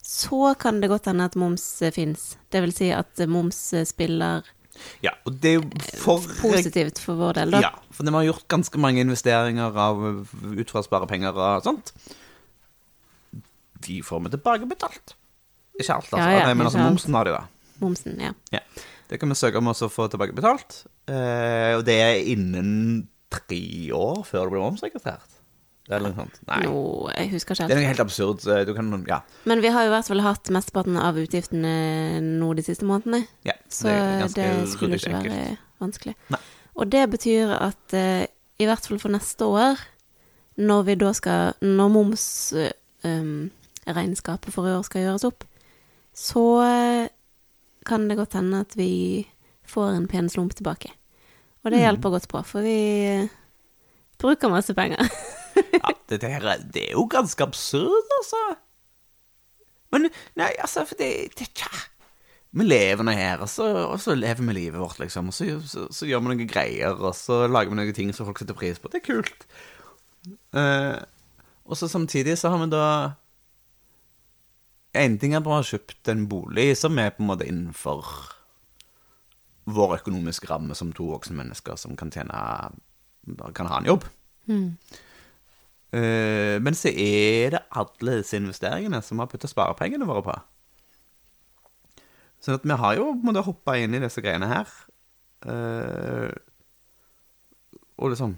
[0.02, 1.64] så kan det godt hende at moms
[1.94, 2.36] fins.
[2.52, 4.44] Det vil si at moms spiller
[5.04, 5.66] Ja, og det er jo
[6.00, 7.62] for positivt for vår del, da.
[7.62, 11.94] Ja, for vi har gjort ganske mange investeringer av ut fra penger og sånt.
[13.88, 15.16] De får vi tilbakebetalt.
[15.80, 16.22] Ikke alt, altså.
[16.22, 16.92] Ja, ja, men altså alt.
[16.92, 17.76] momsen har de, da.
[17.82, 18.34] Momsen, ja.
[18.54, 18.62] Ja.
[19.10, 20.84] Det kan vi søke om også å få tilbakebetalt.
[21.12, 23.64] Eh, og det er innen tre
[23.96, 25.40] år før det blir momsregistrert.
[25.90, 26.38] Eller noe sånt.
[26.48, 26.60] Nei.
[26.64, 28.46] No, jeg husker ikke Det er noe helt absurd.
[28.68, 29.20] Du kan, ja.
[29.50, 31.74] Men vi har jo i hvert fall hatt mesteparten av utgiftene
[32.24, 33.26] nå de siste månedene.
[33.48, 33.58] ja.
[33.72, 35.34] Så er det, skulle ikke enkelt.
[35.34, 36.16] være vanskelig.
[36.32, 36.40] Nei.
[36.80, 38.24] Og det betyr at uh,
[38.62, 39.82] i hvert fall for neste år,
[40.62, 41.90] når vi da skal Når
[43.88, 45.44] momsregnskapet for i år skal gjøres opp,
[46.14, 47.08] så eh,
[47.88, 49.28] kan det godt hende at vi
[49.68, 50.92] får en pen slump tilbake.
[51.64, 51.86] Og det Mm.
[51.86, 53.28] hjelper godt på, for vi eh,
[54.20, 55.02] bruker masse penger.
[55.72, 58.38] Ja, det, der, er- det er jo ganske absurd, altså.
[59.92, 60.06] Men
[60.40, 61.68] nei, altså, for det, det tja.
[62.56, 65.28] Vi lever nå her, og så, og så lever vi livet vårt, liksom.
[65.28, 68.28] Og så, så, så gjør vi noen greier, og så lager vi noen ting som
[68.30, 68.92] folk setter pris på.
[68.92, 69.46] Det er kult.
[70.56, 71.00] Uh,
[71.68, 72.86] og så samtidig så har vi da
[74.98, 78.08] En ting er at vi har kjøpt en bolig som er på en måte innenfor
[79.72, 82.36] vår økonomiske ramme som to voksne mennesker som kan tjene
[83.56, 84.08] Kan ha en jobb.
[85.92, 90.38] Eh, men så er det alle disse investeringene som vi har putta sparepengene våre på.
[92.42, 94.72] Sånn at vi har jo på en måte hoppa inn i disse greiene her.
[95.42, 96.30] Uh,
[97.98, 98.36] og liksom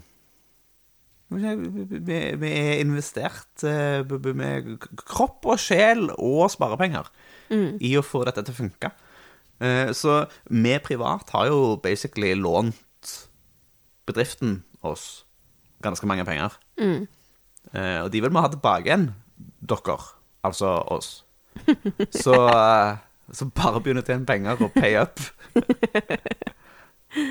[1.34, 4.04] Vi, er investert eh,
[4.36, 7.08] med kropp og sjel og sparepenger
[7.54, 8.90] i å få dette til å funke.
[9.64, 13.14] Eh, så vi privat har jo basically lånt
[14.06, 15.24] bedriften oss
[15.84, 16.54] ganske mange penger.
[16.80, 17.06] Mm.
[17.74, 19.08] og de vil vi ha tilbake igjen,
[19.64, 19.96] dere,
[20.44, 21.24] altså oss.
[22.24, 22.96] Så, eh,
[23.32, 25.22] så bare begynn å tjene penger og pay up.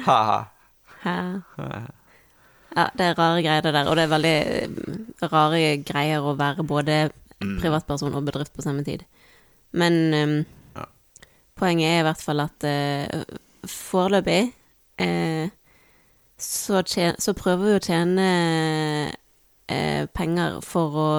[0.08, 0.40] Ha-ha.
[2.74, 6.34] Ja, det er rare greier det der, og det er veldig eh, rare greier å
[6.38, 6.96] være både
[7.62, 9.04] privatperson og bedrift på samme tid.
[9.78, 10.38] Men um,
[10.78, 10.86] Ja.
[11.60, 13.24] poenget er i hvert fall at uh,
[13.68, 14.54] foreløpig
[15.02, 15.50] uh,
[16.38, 18.28] så, tjene, så prøver vi å tjene
[19.70, 21.12] uh, penger for å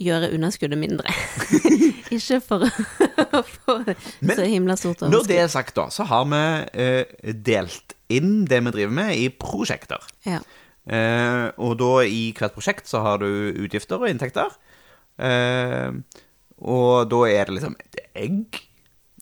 [0.00, 1.12] gjøre underskuddet mindre.
[2.16, 7.32] Ikke for å få så himla stort Når det er sagt, da, så har vi
[7.44, 10.04] delt inn det vi driver med, i prosjekter.
[10.26, 10.40] Ja.
[10.90, 14.52] Eh, og da i hvert prosjekt så har du utgifter og inntekter.
[15.20, 15.94] Eh,
[16.60, 18.60] og da er det liksom et egg,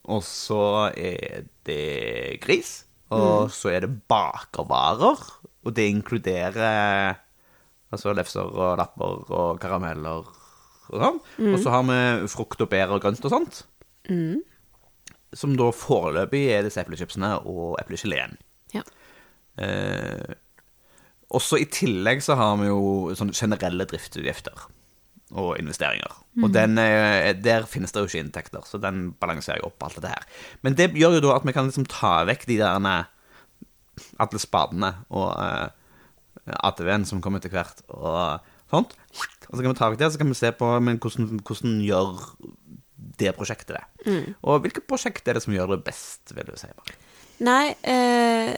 [0.09, 5.21] og så er det gris, og så er det bakervarer,
[5.65, 7.19] og det inkluderer
[7.93, 10.27] altså lefser og lapper og karameller
[10.89, 11.21] og sånn.
[11.53, 12.01] Og så har vi
[12.33, 13.63] frukt og bær og grønt og sånt.
[15.37, 18.39] Som da foreløpig er disse eplechipsene og eplegeleen.
[19.59, 20.35] Eh,
[21.35, 24.67] også i tillegg så har vi jo sånne generelle driftsutgifter
[25.37, 26.15] og investeringer.
[26.41, 29.99] Og den, eh, der finnes det jo ikke inntekter, så den balanserer jo opp alt
[29.99, 30.25] dette her.
[30.63, 32.79] Men det gjør jo da at vi kan liksom ta vekk de der
[34.23, 35.69] alle spadene og eh,
[36.65, 38.41] ATV-en som kommer etter hvert, og
[38.71, 38.95] sånt.
[39.51, 41.43] Og så kan vi ta vekk det, og så kan vi se på men hvordan,
[41.43, 42.25] hvordan gjør
[43.19, 43.85] det prosjektet det.
[44.47, 46.71] Og hvilket prosjekt er det som gjør det best, vil du si?
[46.71, 46.95] Mark?
[47.45, 48.55] Nei, eh,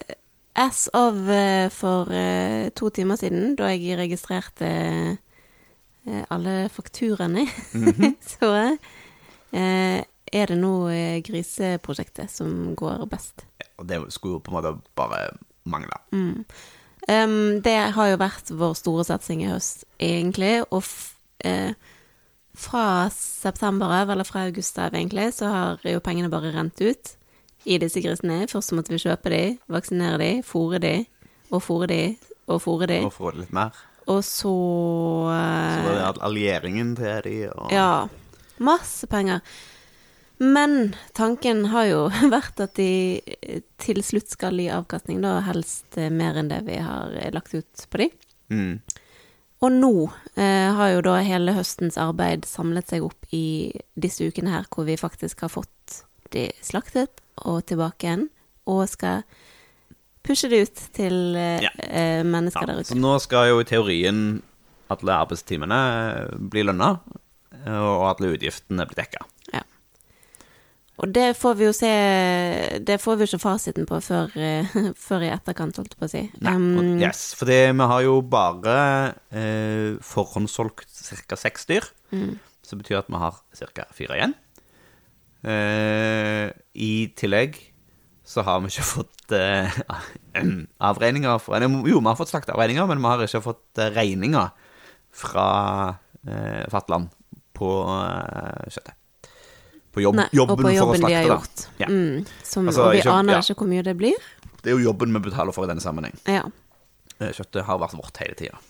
[0.54, 7.46] as of eh, for eh, to timer siden, da jeg registrerte eh, alle fakturaene,
[8.34, 8.50] så
[9.52, 10.74] eh, er det nå
[11.26, 13.46] griseprosjektet som går best.
[13.78, 15.24] Og det skulle jo på en måte bare
[15.64, 15.96] mangle.
[17.08, 20.60] Um, det har jo vært vår store satsing i høst, egentlig.
[20.70, 20.86] Og
[21.42, 21.72] eh,
[22.54, 22.84] fra
[23.14, 27.16] september av, eller fra august av, egentlig, så har jo pengene bare rent ut
[27.64, 28.44] i disse grisene.
[28.50, 30.94] Først måtte vi kjøpe de, vaksinere de, fôre de,
[31.50, 32.02] og fôre de,
[32.50, 33.00] og fôre de.
[33.06, 33.74] Og fôre litt mer.
[34.10, 38.08] Og så, Så var eh, det allieringen til de og Ja.
[38.60, 39.40] Masse penger.
[40.40, 42.00] Men tanken har jo
[42.36, 46.62] vært at de eh, til slutt skal gi avkastning, da helst eh, mer enn det
[46.68, 48.10] vi har eh, lagt ut på de.
[48.50, 48.80] Mm.
[49.60, 49.92] Og nå
[50.40, 53.70] eh, har jo da hele høstens arbeid samlet seg opp i
[54.00, 56.00] disse ukene her, hvor vi faktisk har fått
[56.32, 58.28] de slaktet og tilbake igjen,
[58.66, 59.22] og skal
[60.26, 61.70] pushe det ut til eh, Ja.
[61.78, 64.42] eh, mennesker Ja, der så nå skal jo i teorien
[64.90, 65.80] alle arbeidstimene
[66.50, 66.98] bli lønna,
[67.70, 69.22] og alle utgiftene bli dekka.
[69.54, 69.60] Ja.
[71.00, 71.90] Og det får vi jo se
[72.84, 74.66] Det får vi jo ikke fasiten på før, eh,
[75.06, 76.22] før i etterkant, holdt jeg på å si.
[76.44, 80.88] Nei, Um, yes, for vi har jo bare eh, forhåndssolgt
[81.28, 81.36] ca.
[81.40, 81.86] seks dyr.
[82.12, 82.38] Mm.
[82.66, 83.38] Så betyr at vi har
[83.72, 83.86] ca.
[83.96, 84.34] fire igjen.
[85.40, 87.56] Eh, I tillegg
[88.30, 89.78] så har vi ikke fått uh,
[90.90, 94.52] avregninger fra Jo, vi har fått slakteavregninger, men vi har ikke fått eh, regninger
[95.10, 95.46] fra
[95.96, 97.08] uh, Fatland
[97.58, 98.94] på uh, kjøttet.
[99.90, 101.62] På jobb, Nei, og jobben, for å slakte, de har gjort.
[101.80, 101.88] Ja.
[101.90, 103.40] Mm, som, Altså, og vi ikke- aner ja.
[103.42, 104.28] ikke hvor mye det blir.
[104.60, 106.14] Det er jo jobben vi betaler for i denne sammenheng.
[106.30, 106.44] Ja.
[107.18, 108.60] Kjøttet har vært vårt hele tida.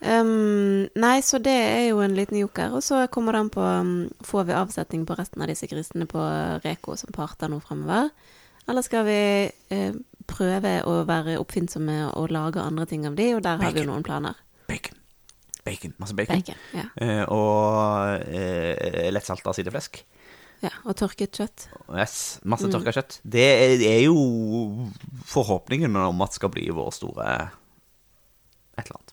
[0.00, 2.72] Um, nei, så det er jo en liten joker.
[2.78, 3.90] Og så kommer det an på um,
[4.24, 6.22] Får vi avsetning på resten av disse grisene på
[6.64, 8.08] Reko som parter nå fremover?
[8.70, 9.18] Eller skal vi
[9.74, 9.98] uh,
[10.30, 13.90] prøve å være oppfinnsomme og lage andre ting av de, og der har vi jo
[13.90, 14.38] noen planer.
[14.70, 14.96] Bacon.
[15.66, 15.92] Bacon.
[16.00, 16.40] Masse bacon.
[16.40, 16.64] Bacon.
[16.72, 16.86] Ja.
[17.02, 20.00] uh, og uh, lettsalta sideflesk.
[20.64, 20.70] ja.
[20.84, 21.68] Og tørket kjøtt.
[21.92, 22.72] Yes, masse Mm.
[22.78, 23.20] tørka kjøtt.
[23.24, 24.16] Det er, det er jo
[25.28, 27.28] forhåpningen om at skal bli vår store
[28.78, 29.09] et eller annet.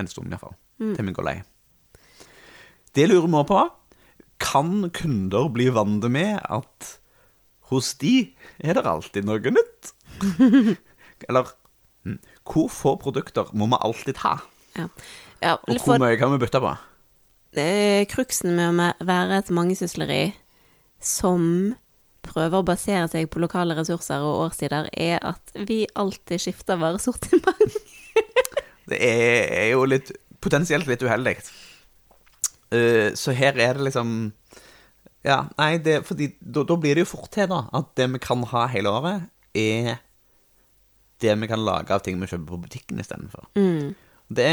[0.00, 0.56] En stund iallfall.
[0.80, 0.94] Mm.
[0.96, 1.36] Til vi går lei.
[2.96, 3.60] Det lurer vi på.
[4.42, 6.96] Kan kunder bli vant med at
[7.70, 8.32] hos de
[8.62, 9.94] er det alltid noe nytt?
[11.28, 11.48] Eller
[12.06, 14.36] mm, hvor få produkter må vi alltid ha?
[14.76, 14.90] Ja.
[15.42, 16.76] ja Og hvor mye kan vi bytte på?
[17.56, 20.22] eh, Kruksen med å være et mangesysleri
[21.02, 21.74] som
[22.26, 27.76] prøver å basere seg på lokale ressurser og årstider, er at vi alltid skifter varesortiment.
[28.86, 31.36] Det er, er jo litt potensielt litt uheldig.
[32.74, 34.32] Uh, så her er det liksom
[35.26, 38.20] Ja, nei, det, fordi da, da blir det jo fort til, da, at det vi
[38.22, 39.24] kan ha hele året,
[39.58, 39.96] er
[41.22, 43.48] det vi kan lage av ting vi kjøper på butikken istedenfor.
[43.58, 43.96] Mm.
[44.28, 44.50] Det,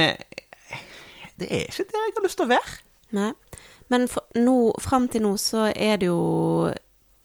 [1.41, 2.79] det er ikke det jeg har lyst til å være.
[3.13, 3.29] Nei.
[3.93, 6.71] Men fram til nå så er det jo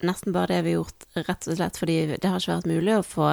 [0.05, 2.95] nesten bare det vi har gjort, rett og slett fordi det har ikke vært mulig
[2.99, 3.29] å få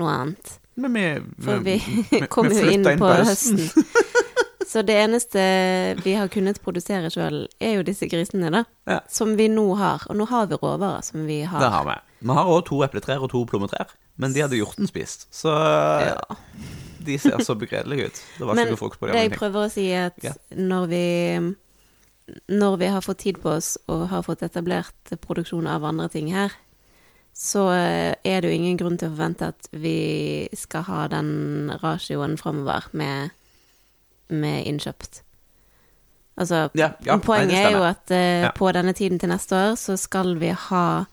[0.00, 0.56] noe annet.
[0.76, 1.76] Men vi, For vi
[2.10, 3.58] vi kom jo flytta inn på høsten.
[3.58, 3.84] høsten.
[4.74, 5.38] Så det eneste
[6.02, 8.64] vi har kunnet produsere sjøl, er jo disse grisene, da.
[8.90, 8.96] Ja.
[9.12, 10.02] Som vi nå har.
[10.10, 11.60] Og nå har vi råvarer som vi har.
[11.62, 11.94] Det har vi.
[12.26, 15.28] Vi har òg to epletrær og to plommetrær, men de hadde hjorten spist.
[15.30, 16.16] Så Ja.
[17.04, 18.22] de ser så begredelige ut.
[18.38, 19.22] Det var Men ikke noe frukt på det dem.
[19.30, 20.32] jeg prøver å si, er at Ja.
[20.56, 21.54] når vi
[22.48, 26.28] Når vi har fått tid på oss og har fått etablert produksjon av andre ting
[26.32, 26.50] her,
[27.34, 31.72] så eh, er det jo ingen grunn til å forvente at vi skal ha den
[31.82, 33.30] ratioen framover med,
[34.30, 35.22] med innkjøpt.
[36.38, 38.50] Altså, Ja, ja, poenget er jo at uh, Ja.
[38.54, 41.04] på denne tiden til neste år så skal vi ha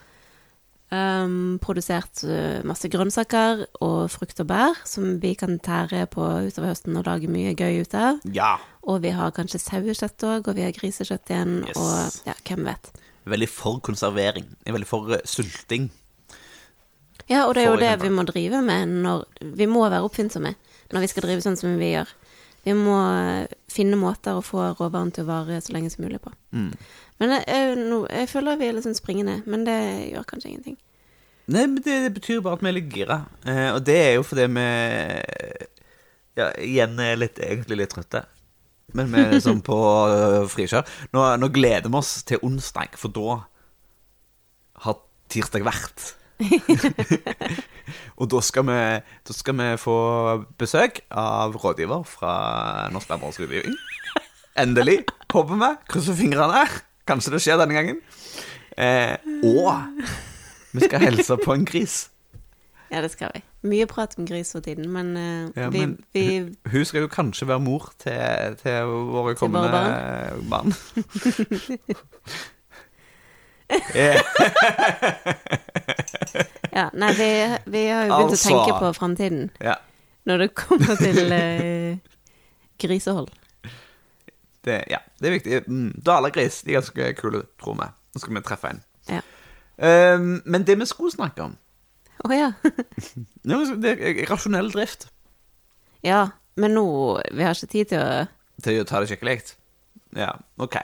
[0.92, 6.72] um, produsert eh, masse grønnsaker og frukt og bær som vi kan tære på utover
[6.74, 8.20] høsten og lage mye gøy ut av.
[8.34, 8.56] Ja.
[8.82, 11.78] Og vi har kanskje sauekjøtt òg, og vi har grisekjøtt igjen, Yes.
[11.78, 12.92] og ja, hvem vet.
[13.30, 14.48] Veldig for konservering.
[14.66, 15.92] Er veldig for sulting.
[17.32, 19.24] Ja, og det er jo det vi må drive med når
[19.56, 20.51] Vi må være oppfinnsomme
[20.91, 22.10] når vi skal drive sånn som vi gjør.
[22.66, 26.20] Vi må eh, finne måter å få råvaren til å vare så lenge som mulig
[26.22, 26.34] på.
[26.51, 26.74] Mm.
[27.22, 27.78] Men jeg, jeg,
[28.12, 29.78] jeg føler vi er litt sånn springende, men det
[30.12, 30.78] gjør kanskje ingenting.
[31.51, 33.22] Nei, men det, det betyr bare at vi er litt gira.
[33.47, 34.68] Eh, og det er jo fordi vi
[36.38, 38.26] ja, igjen er litt, egentlig litt trøtte.
[38.97, 39.78] Men vi er liksom på
[40.51, 40.88] frikjør.
[41.16, 43.38] Nå, nå gleder vi oss til onsdag, for da
[44.86, 44.99] har
[45.32, 46.12] tirsdag vært.
[48.20, 48.80] og da skal, vi,
[49.28, 49.98] da skal vi få
[50.62, 52.34] besøk av rådgiver fra
[52.94, 53.78] Norsk landbruksrådgivning.
[54.62, 55.72] Endelig, håper vi.
[55.92, 56.66] Krysser fingrene.
[57.08, 58.02] Kanskje det skjer denne gangen.
[58.78, 59.16] Eh,
[59.48, 59.72] og
[60.72, 62.06] vi skal hilse på en gris.
[62.92, 63.42] Ja, det skal vi.
[63.72, 67.08] Mye prat om gris for tiden, men, uh, Ja, vi, men vi Hun skal jo
[67.08, 70.74] kanskje være mor til, til våre Til kommende våre barn.
[70.74, 71.96] Eh,
[76.72, 77.28] Ja, nei, vi,
[77.72, 78.47] vi har jo begynt Altså.
[78.47, 79.74] å tenke på framtiden ja,
[80.30, 81.97] når det kommer til eh,
[82.80, 83.32] grisehold.
[84.65, 85.59] det, ja, det er viktig.
[85.67, 87.88] Mm, Dalagris de er ganske kule, tror vi.
[88.15, 88.82] Nå skal vi treffe en.
[89.09, 89.22] Ja.
[89.82, 91.57] Um, men det vi skulle snakke om,
[92.22, 92.51] Å ja.
[92.61, 95.07] det er- det er rasjonell drift.
[96.05, 96.28] ja.
[96.59, 96.84] Men nå
[97.32, 98.26] Vi har ikke tid til å
[98.61, 99.53] Til å ta det skikkelig.
[100.19, 100.76] Ja, OK.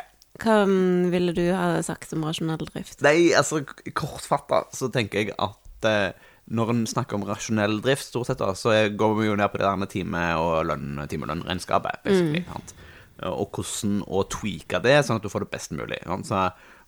[0.41, 3.01] Hva mm, ville du ha sagt om rasjonell drift?
[3.05, 3.63] Nei, altså,
[3.97, 8.53] kortfatta så tenker jeg at eh, når en snakker om rasjonell drift, stort sett, da,
[8.55, 12.45] så går vi jo ned på det der med time- og lønn, timelønnregnskapet, basically.
[12.47, 12.75] sant?
[13.27, 15.99] Og hvordan å tweake det, sånn at du får det best mulig.
[16.05, 16.29] sant?
[16.29, 16.43] Så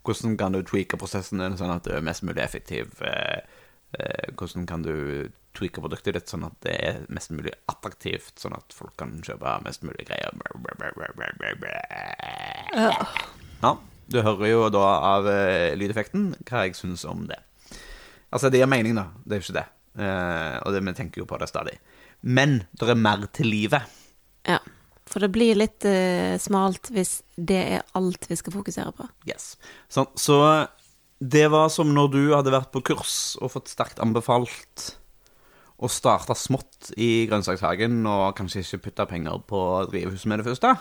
[0.08, 2.94] hvordan kan du tweake prosessen din sånn at du er mest mulig effektiv?
[3.04, 3.42] eh,
[4.00, 8.56] eh, hvordan kan du tweake produktet ditt sånn at det er mest mulig attraktivt, sånn
[8.56, 10.32] at folk kan kjøpe mest mulig greier?
[13.60, 13.76] Ja,
[14.10, 17.40] du hører jo da av eh, lydeffekten hva jeg syns om det.
[18.30, 19.10] Altså, det gir mening, da.
[19.26, 19.68] Det er jo ikke det.
[20.00, 21.78] Eh, og det, vi tenker jo på det stadig.
[22.22, 23.98] Men det er mer til livet.
[24.48, 24.60] Ja.
[25.10, 29.08] For det blir litt uh, smalt hvis det er alt vi skal fokusere på.
[29.26, 29.56] Yes.
[29.90, 30.38] Sånn, så
[31.18, 34.92] det var som når du hadde vært på kurs og fått sterkt anbefalt
[35.80, 40.76] å starte smått i grønnsakshagen og kanskje ikke putte penger på drivhuset med det første.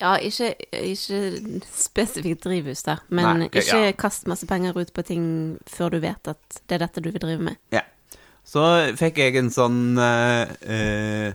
[0.00, 1.18] Ja, ikke, ikke
[1.70, 3.92] spesifikt drivhus, da, men Nei, ok, ikke ja.
[3.94, 5.26] kast masse penger ut på ting
[5.70, 7.56] før du vet at det er dette du vil drive med.
[7.70, 7.84] Ja.
[8.44, 8.64] Så
[8.98, 11.34] fikk jeg en sånn eh, eh,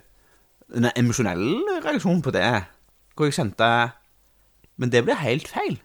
[0.75, 1.45] En emosjonell
[1.85, 2.49] reaksjon på det.
[3.15, 3.69] Hvor jeg kjente
[4.75, 5.77] Men det blir helt feil.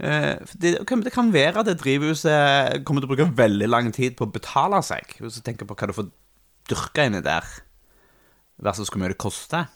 [0.00, 3.68] Eh, for det, kan- det kan være at det drivhuset kommer til å bruke veldig
[3.68, 5.12] lang tid på å betale seg.
[5.20, 6.08] Hvis du tenker på hva du får
[6.72, 7.44] dyrka inni der,
[8.58, 9.68] versus hvor mye det koster.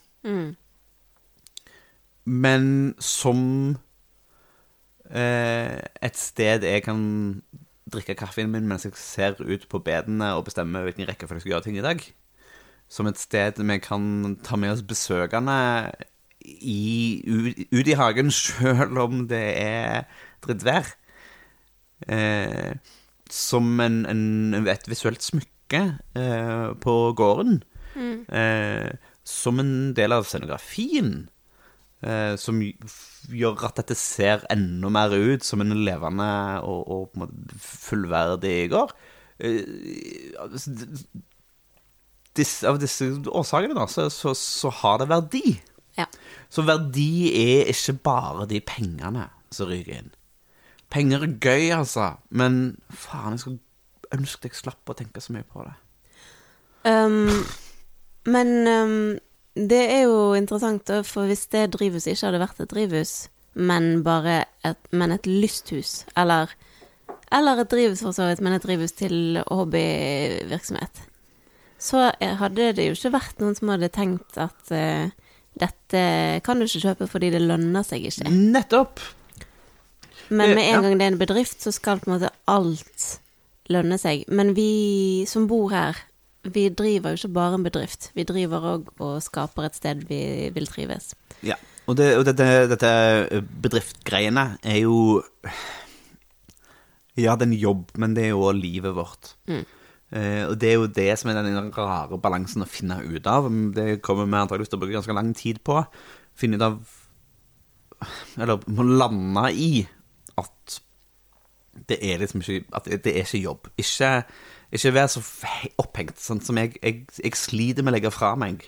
[2.25, 3.41] Men som
[5.11, 7.03] eh, et sted jeg kan
[7.91, 11.55] drikke kaffen min mens jeg ser ut på bedene og bestemmer hvilken rekkefølge jeg skal
[11.55, 12.05] gjøre ting i dag.
[12.91, 15.91] Som et sted vi kan ta med oss besøkende
[16.45, 20.09] i, ut, ut i hagen sjøl om det er
[20.45, 20.95] drittvær.
[22.09, 22.77] Eh,
[23.31, 25.83] som en, en, et visuelt smykke
[26.19, 27.63] eh, på gården.
[28.31, 28.91] Eh,
[29.27, 31.29] som en del av scenografien.
[32.01, 36.29] Eh, som gjør at dette ser enda mer ut som en levende
[36.65, 38.95] og, og på en måte fullverdig gård.
[39.37, 39.67] Eh,
[42.39, 45.45] disse, av disse årsakene da, så, så, så har det verdi.
[45.99, 46.07] Ja.
[46.49, 50.13] Så verdi er ikke bare de pengene som ryker inn.
[50.91, 55.47] Penger er gøy, altså, men faen, jeg skulle ønske jeg slapp å tenke så mye
[55.47, 55.77] på det.
[56.89, 57.45] Um,
[58.27, 59.19] men um,
[59.69, 63.13] det er jo interessant, for hvis det drivhuset ikke hadde vært et drivhus,
[63.55, 66.53] men bare et, men et lysthus, eller,
[67.35, 71.03] eller et drivhus for så vidt, men et drivhus til hobbyvirksomhet,
[71.81, 75.09] så eh, hadde det jo ikke vært noen som hadde tenkt at uh,
[75.61, 76.03] dette
[76.45, 78.29] kan du ikke kjøpe fordi det lønner seg ikke.
[78.31, 79.01] Nettopp!
[80.31, 80.77] Men med Ja.
[80.77, 83.07] en gang det er en bedrift, så skal på en måte alt
[83.73, 84.23] lønne seg.
[84.29, 85.97] Men vi som bor her,
[86.43, 88.11] vi driver jo ikke bare en bedrift.
[88.17, 90.23] Vi driver òg og skaper et sted vi
[90.55, 91.13] vil trives.
[91.45, 92.93] Ja, og, det, og dette, dette
[93.65, 95.21] bedriftgreiene er jo
[97.19, 99.35] Ja, det er en jobb, men det er jo livet vårt.
[99.51, 103.51] Eh, og det er jo det som er den rare balansen å finne ut av.
[103.77, 105.83] Det kommer vi antakeligvis til å bruke ganske lang tid på.
[106.39, 106.81] Finne ut av
[108.41, 109.85] Eller må lande i
[110.41, 110.81] at
[111.91, 113.69] det er liksom ikke At det, det er ikke jobb.
[113.77, 114.13] Ikke,
[114.71, 115.23] ikke vær så
[115.83, 118.63] opphengt, sånn som jeg, jeg, jeg sliter med å legge fra meg.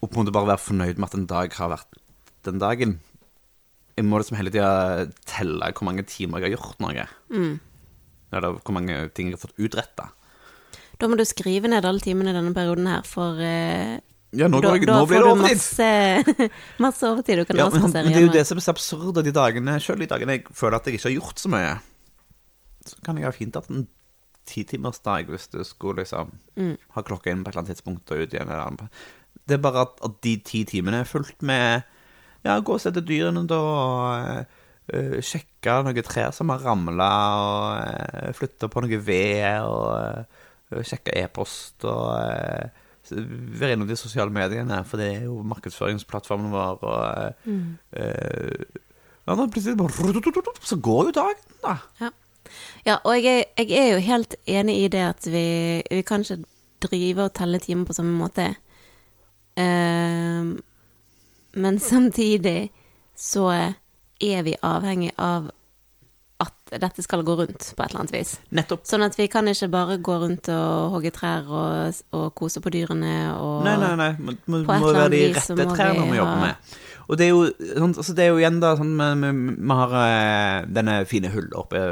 [0.00, 1.98] Og på en måte bare være fornøyd med at en dag har vært
[2.46, 2.98] den dagen.
[3.96, 7.06] Jeg må liksom hele tida telle hvor mange timer jeg har gjort noe.
[8.32, 10.10] Eller hvor mange ting jeg har fått utretta.
[11.00, 13.98] Da må du skrive ned alle timene i denne perioden her, for eh,
[14.36, 15.58] Ja, nå, da, jeg, da nå blir det du overtid!
[15.60, 16.48] masse,
[16.86, 19.20] masse overtid du kan Ja, men, men det er jo det som er så absurd
[19.20, 21.74] de dagene Selv de dagene jeg føler at jeg ikke har gjort så mye,
[22.88, 23.84] så kan jeg ha fint at en
[24.46, 26.32] titimersdag hvis du skulle liksom
[26.94, 28.48] ha klokka inn på et eller annet tidspunkt og ut igjen.
[28.48, 29.02] Eller annet.
[29.46, 31.92] Det er bare at, at de ti timene er fullt med
[32.46, 33.56] Ja, gå og se til dyrene, da.
[33.58, 34.44] og,
[34.94, 37.08] uh, sjekke noen trær som har ramla,
[37.42, 40.26] og uh, flytte på noe ved, og
[40.70, 42.84] uh, sjekke e-post og uh,
[43.14, 46.82] være innom de sosiale mediene, for det er jo markedsføringsplattformen vår.
[46.82, 47.50] Og,
[47.92, 48.64] eh,
[49.26, 51.76] ja, da plutselig bare Så går jo dagen, da.
[52.00, 52.10] Ja.
[52.86, 55.46] Ja, og jeg er, jeg er jo helt enig i det at vi,
[55.90, 56.42] vi kan ikke
[56.86, 58.50] drive og telle timer på samme måte.
[59.56, 60.56] Uh,
[61.56, 62.70] men samtidig
[63.16, 63.48] så
[64.20, 65.50] er vi avhengig av
[66.36, 68.34] at dette skal gå rundt på et eller annet vis.
[68.56, 68.82] Nettopp.
[68.88, 72.72] Sånn at vi kan ikke bare gå rundt og hogge trær og, og kose på
[72.74, 74.10] dyrene og Nei, nei, nei.
[74.20, 76.74] Må, et må være de rette trærne vi vi jobber med.
[77.06, 77.42] Og det er jo,
[77.78, 79.28] sånn, altså det er jo igjen da sånn Vi,
[79.62, 81.82] Vi har eh, denne fine hullet oppe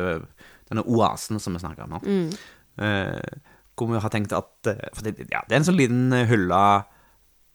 [0.74, 2.02] Denne oasen som vi snakker om nå.
[2.04, 2.30] Mm.
[2.84, 6.14] Eh, hvor vi har tenkt at eh, For det, ja, det er en sånn liten
[6.28, 6.62] hylle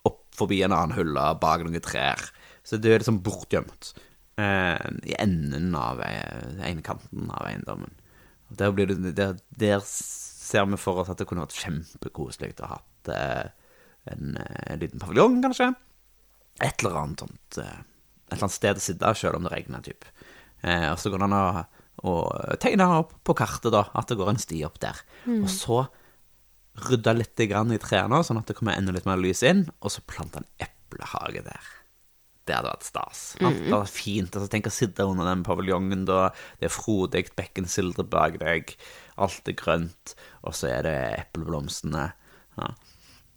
[0.07, 2.23] opp forbi en annen hylle bak noen trær.
[2.63, 3.93] Så det er liksom bortgjemt
[4.39, 7.91] eh, i enden av eh, ene kanten av eiendommen.
[8.49, 12.69] Der, blir det, der, der ser vi for oss at det kunne vært kjempekoselig å
[12.71, 13.51] ha hatt eh,
[14.09, 15.73] en, en liten paviljong, kanskje.
[16.63, 17.77] Et eller annet sånt eh,
[18.29, 20.05] Et eller annet sted å sitte selv om det regner, typ.
[20.61, 21.45] Eh, og så går det an å,
[22.07, 22.13] å
[22.61, 25.01] tegne opp på kartet da at det går en sti opp der.
[25.39, 25.83] Og så
[26.87, 29.93] rydde litt grann i trærne, sånn at det kommer enda litt mer lys inn, og
[29.93, 31.71] så plante en eplehage der.
[32.49, 33.23] Det hadde vært stas.
[33.37, 33.49] Mm.
[33.49, 34.35] Det hadde vært fint.
[34.35, 36.21] Altså, tenk å sitte under den paviljongen da.
[36.61, 38.73] Det er frodig, bekkensildre bak deg,
[39.21, 42.07] alt er grønt, og så er det epleblomstene.
[42.59, 42.71] Ja.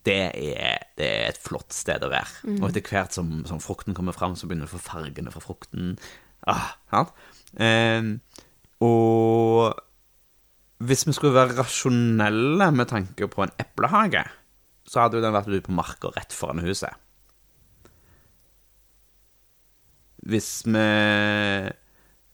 [0.03, 2.57] Det er, det er et flott sted å være.
[2.57, 5.45] Og etter hvert som, som frukten kommer fram, så begynner du å få fargene fra
[5.45, 5.93] frukten.
[6.51, 7.05] Ah, ja.
[7.63, 8.09] Eh,
[8.83, 9.79] og
[10.83, 14.25] hvis vi skulle være rasjonelle med tanke på en eplehage,
[14.89, 16.91] så hadde jo den vært ute på marka rett foran huset.
[20.23, 20.83] Hvis vi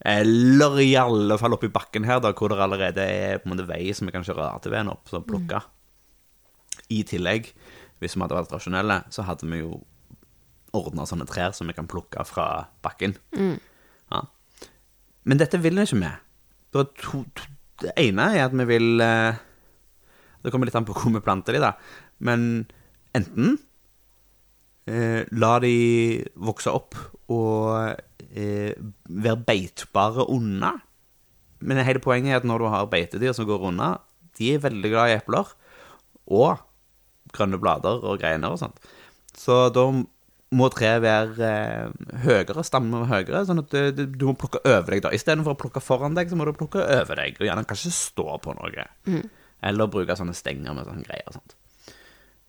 [0.09, 3.67] Eller i alle fall oppi bakken her, da, hvor det allerede er på en måte
[3.67, 5.59] vei som vi kan kjøre ATV-en opp og plukke.
[6.95, 7.51] I tillegg,
[7.99, 9.81] hvis vi hadde vært rasjonelle, så hadde vi jo
[10.79, 13.17] ordna sånne trær som vi kan plukke fra bakken.
[14.15, 14.23] Ja.
[15.27, 16.28] Men dette vil vi ikke med.
[16.75, 17.47] Det, to, to,
[17.83, 19.39] det ene er at vi vil eh,
[20.45, 21.73] Det kommer litt an på hvor vi planter de, da.
[22.25, 22.43] Men
[23.17, 23.57] enten
[24.89, 25.75] eh, la de
[26.37, 26.99] vokse opp
[27.33, 27.97] og
[28.31, 28.77] eh,
[29.09, 30.75] være beitbare unna.
[31.59, 33.97] Men hele poenget er at når du har beitedyr som går unna,
[34.39, 35.51] de er veldig glad i epler.
[36.29, 36.61] Og
[37.35, 38.79] grønne blader og greiner og sånt.
[39.37, 39.85] Så da
[40.57, 45.05] må treet være eh, høyere, stammen høyere, sånn at du, du må plukke over deg
[45.05, 45.13] da.
[45.13, 48.39] Istedenfor å plukke foran deg, så må du plukke over deg, og gjerne kanskje stå
[48.45, 48.87] på noe.
[49.69, 51.57] Eller bruke sånne stenger med sånne greier og sånt.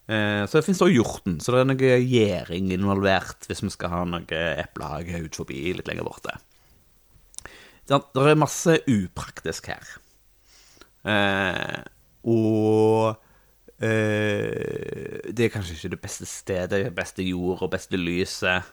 [0.09, 3.91] Eh, så det finnes også hjorten, så det er noe gjæring involvert hvis vi skal
[3.93, 6.37] ha noe eplehage ut forbi litt lenger borte.
[7.89, 9.91] Det det er masse upraktisk her.
[11.09, 11.79] Eh,
[12.29, 13.17] og
[13.81, 18.67] eh, det er kanskje ikke det beste stedet, det beste jord og beste lyset.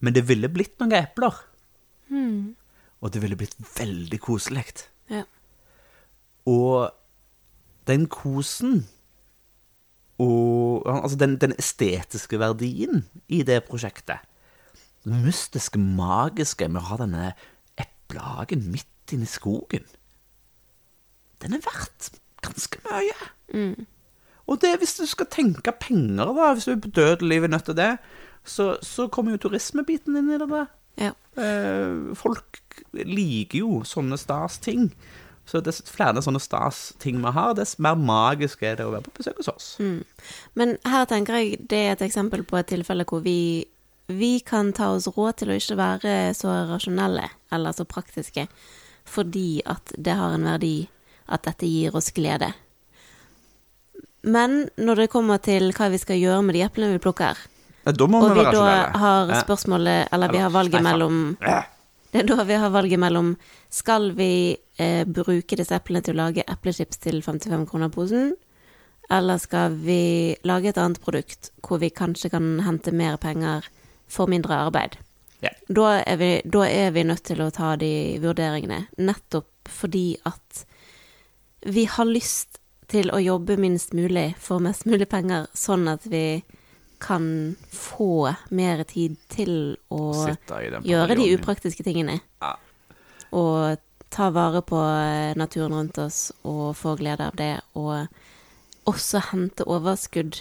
[0.00, 1.34] Men det ville blitt noen epler.
[2.98, 4.64] Og det ville blitt veldig koselig.
[5.10, 5.24] Ja.
[6.48, 6.90] Og
[7.88, 8.86] den kosen
[10.18, 14.24] og altså den, den estetiske verdien i det prosjektet
[15.04, 17.28] Det mystiske, magiske med å ha denne
[17.78, 19.86] eplehagen midt inne i skogen
[21.38, 22.10] Den er verdt
[22.44, 23.14] ganske mye.
[24.48, 27.76] Og det hvis du skal tenke penger, da, hvis du er bedødelig dødelig nødt til
[27.76, 27.92] det,
[28.48, 30.48] så, så kommer jo turismebiten inn i det.
[30.48, 30.66] da.
[30.96, 31.12] ja.
[31.36, 32.62] Eh, folk
[32.92, 34.88] liker jo sånne stas ting.
[35.48, 39.06] Så dess flere sånne stas ting vi har, dess mer magisk er det å være
[39.06, 39.68] på besøk hos oss.
[40.60, 43.64] Men her tenker jeg det er et eksempel på et tilfelle hvor vi,
[44.12, 48.44] vi kan ta oss råd til å ikke være så rasjonelle eller så praktiske,
[49.08, 50.76] fordi at det har en verdi
[51.28, 52.52] at dette gir oss glede.
[54.22, 57.38] Men når det kommer til hva vi skal gjøre med de eplene vi plukker,
[57.86, 61.36] Ja, må og vi vi da har spørsmålet, eller vi har valget mellom
[62.12, 63.36] Det er da vi har valget mellom
[63.70, 68.34] Skal vi eh, bruke disse eplene til å lage eplechips til 55 kroner posen,
[69.10, 73.64] eller skal vi lage et annet produkt hvor vi kanskje kan hente mer penger
[74.08, 74.98] for mindre arbeid?
[75.40, 75.52] Ja.
[75.68, 80.64] Da er, vi, da er vi nødt til å ta de vurderingene, nettopp fordi at
[81.66, 86.42] vi har lyst til å jobbe minst mulig for mest mulig penger, sånn at vi
[87.00, 90.00] kan få mer tid til å
[90.48, 92.20] den gjøre de upraktiske tingene.
[92.42, 92.54] Ja.
[93.32, 93.78] Og
[94.10, 94.78] ta vare på
[95.36, 97.60] naturen rundt oss og få glede av det.
[97.76, 98.08] Og
[98.88, 100.40] også hente overskudd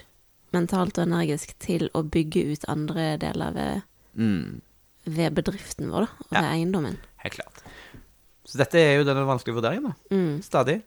[0.56, 3.82] mentalt og energisk til å bygge ut andre deler ved,
[4.18, 4.62] Mm,
[5.06, 6.26] ved bedriften vår, da.
[6.26, 6.42] Og Ja.
[6.42, 6.98] ved eiendommen.
[7.18, 7.62] helt klart.
[8.46, 10.16] Så dette er jo denne vanskelige vurderingen, da.
[10.16, 10.42] Mm.
[10.42, 10.82] Stadig.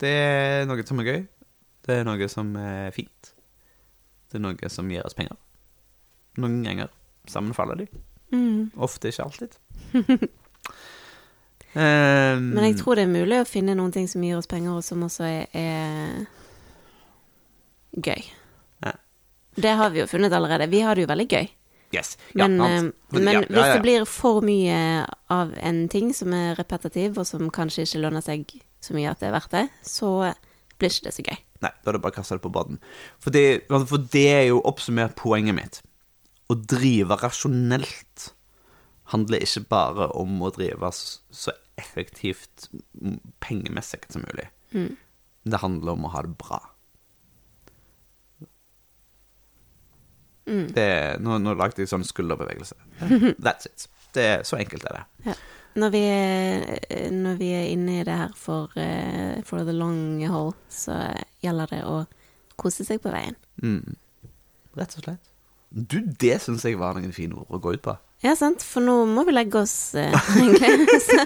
[0.00, 1.20] Det er noe som er gøy.
[1.86, 3.32] Det er noe som er fint.
[4.30, 5.36] Det er noe som gir oss penger.
[6.40, 6.88] Noen ganger
[7.28, 7.86] sammenfaller de.
[8.32, 8.70] Mm.
[8.78, 9.56] Ofte ikke alltid.
[11.74, 14.78] Um, Men jeg tror det er mulig å finne noen ting som gir oss penger,
[14.78, 16.26] og som også er, er
[17.98, 18.22] gøy.
[18.86, 18.94] Ja.
[19.60, 20.70] Det har vi jo funnet allerede.
[20.70, 21.50] Vi har det jo veldig gøy.
[21.90, 22.14] Yes.
[22.38, 22.94] Ja, Men, sant.
[23.10, 27.18] eh, men Ja, ja, hvis det blir for mye av en ting som er repetitiv,
[27.18, 28.46] og som kanskje ikke lønner seg
[28.80, 30.10] så mye at det er verdt det, så
[30.80, 31.38] blir ikke det så gøy.
[31.60, 32.80] Nei, da er det bare å kaste det på baden.
[33.20, 35.80] For det, for det er jo oppsummert poenget mitt.
[36.50, 38.30] Å drive rasjonelt
[39.12, 42.68] handler ikke bare om å drive så effektivt
[43.44, 44.48] pengemessig som mulig.
[45.44, 46.60] Det handler om å ha det bra.
[50.50, 52.74] Det, nå, nå lagde jeg sånn skulderbevegelse.
[53.44, 53.86] That's it.
[54.16, 55.04] Det, så enkelt er det.
[55.30, 55.36] Ja.
[55.78, 60.18] Når vi, er, når vi er inne i det her for, eh, for the long
[60.26, 60.96] haul, så
[61.44, 62.00] gjelder det å
[62.58, 63.36] kose seg på veien.
[63.62, 63.94] Mm.
[64.76, 65.30] Rett og slett.
[65.70, 67.94] Du, det syns jeg var noen fine ord å gå ut på.
[68.26, 70.10] Ja, sant, for nå må vi legge oss, eh,
[70.42, 70.98] egentlig.
[71.06, 71.24] så,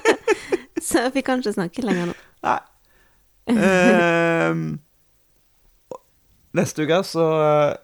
[0.85, 2.17] så vi kan ikke snakke lenger nå.
[2.45, 2.59] Nei.
[3.55, 4.63] Ehm,
[6.57, 7.25] neste uke så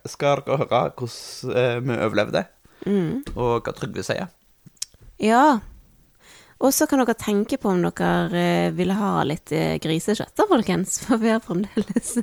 [0.09, 2.45] skal dere høre hvordan eh, vi overlevde,
[2.87, 3.19] Mm.
[3.37, 4.31] og hva Trygve sier.
[5.21, 5.59] Ja.
[6.61, 10.99] Og så kan dere tenke på om dere eh, vil ha litt eh, grisekjøtt folkens.
[11.07, 12.17] For vi har fremdeles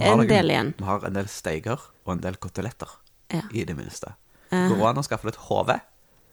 [0.00, 0.70] en del igjen.
[0.78, 2.88] Vi har en del steiger og en del koteletter,
[3.34, 3.42] Ja.
[3.52, 4.14] i det minste.
[4.54, 5.76] Det går an å skaffe litt hode,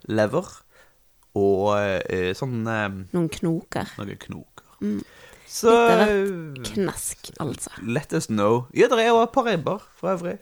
[0.07, 0.47] lever
[1.36, 1.68] og
[2.12, 3.91] eh, sånn eh, Noen knoker.
[3.99, 4.66] noen knoker.
[5.51, 6.53] Så Mm.
[6.55, 7.72] Litt av Knask, altså.
[7.84, 8.68] let us know.
[8.74, 10.38] Ja, det er jo et par ribber for øvrig.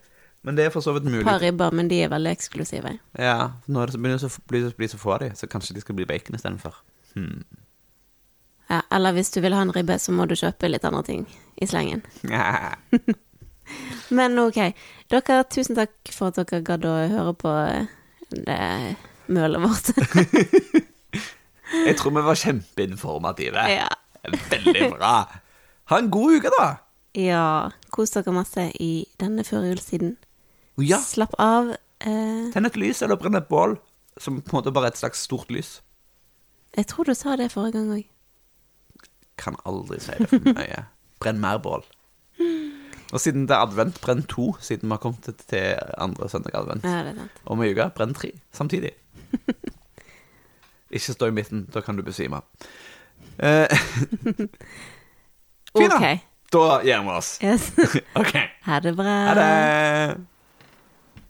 [0.47, 1.19] Men det er for så vidt mulig.
[1.21, 2.93] Et par ribber, men de er veldig eksklusive.
[3.19, 5.75] Ja, nå er det så begynner det å bli, så få av de, så kanskje
[5.75, 6.77] de skal bli bacon istedenfor.
[8.69, 11.25] Ja, eller hvis du vil ha en ribbe, så må du kjøpe litt andre ting
[11.59, 12.05] i slengen.
[12.29, 12.75] Ja.
[14.17, 14.55] Men ok.
[15.11, 17.89] Dere, tusen takk for at dere gadd å høre på eh,
[18.33, 18.95] det
[19.29, 19.91] mølet vårt.
[21.85, 23.67] Jeg tror vi var kjempeinformative.
[23.75, 23.89] ja.
[24.29, 25.11] Veldig bra.
[25.89, 26.65] Ha en god uke, da.
[27.17, 27.43] ja.
[27.93, 30.15] Kos dere masse i denne førjulstiden.
[30.79, 31.73] Og ja, Slapp av.
[31.99, 33.73] Eh, tenn et lys eller brenn et bål,
[34.19, 35.81] som på en måte bare er et slags stort lys.
[36.77, 38.05] jeg tror du sa det forrige gang òg.
[39.39, 40.85] Kan aldri si det for mye.
[41.19, 41.83] Brenn mer bål.
[43.11, 46.83] Og siden det er advent, brenn to, siden vi har kommet til- andre søndag advent.
[46.85, 47.41] Ja, det er sant.
[47.47, 48.93] Om ei uke, brenn tre samtidig.
[50.91, 52.41] Ikke stå i midten, da kan du besvime.
[53.39, 53.67] Eh,
[55.77, 55.95] Fina.
[55.95, 56.19] Okay.
[56.51, 57.37] da gir vi oss.
[57.43, 57.71] Yes.
[58.21, 58.33] OK.
[58.65, 59.15] Ha det bra.
[59.29, 60.17] Ha det.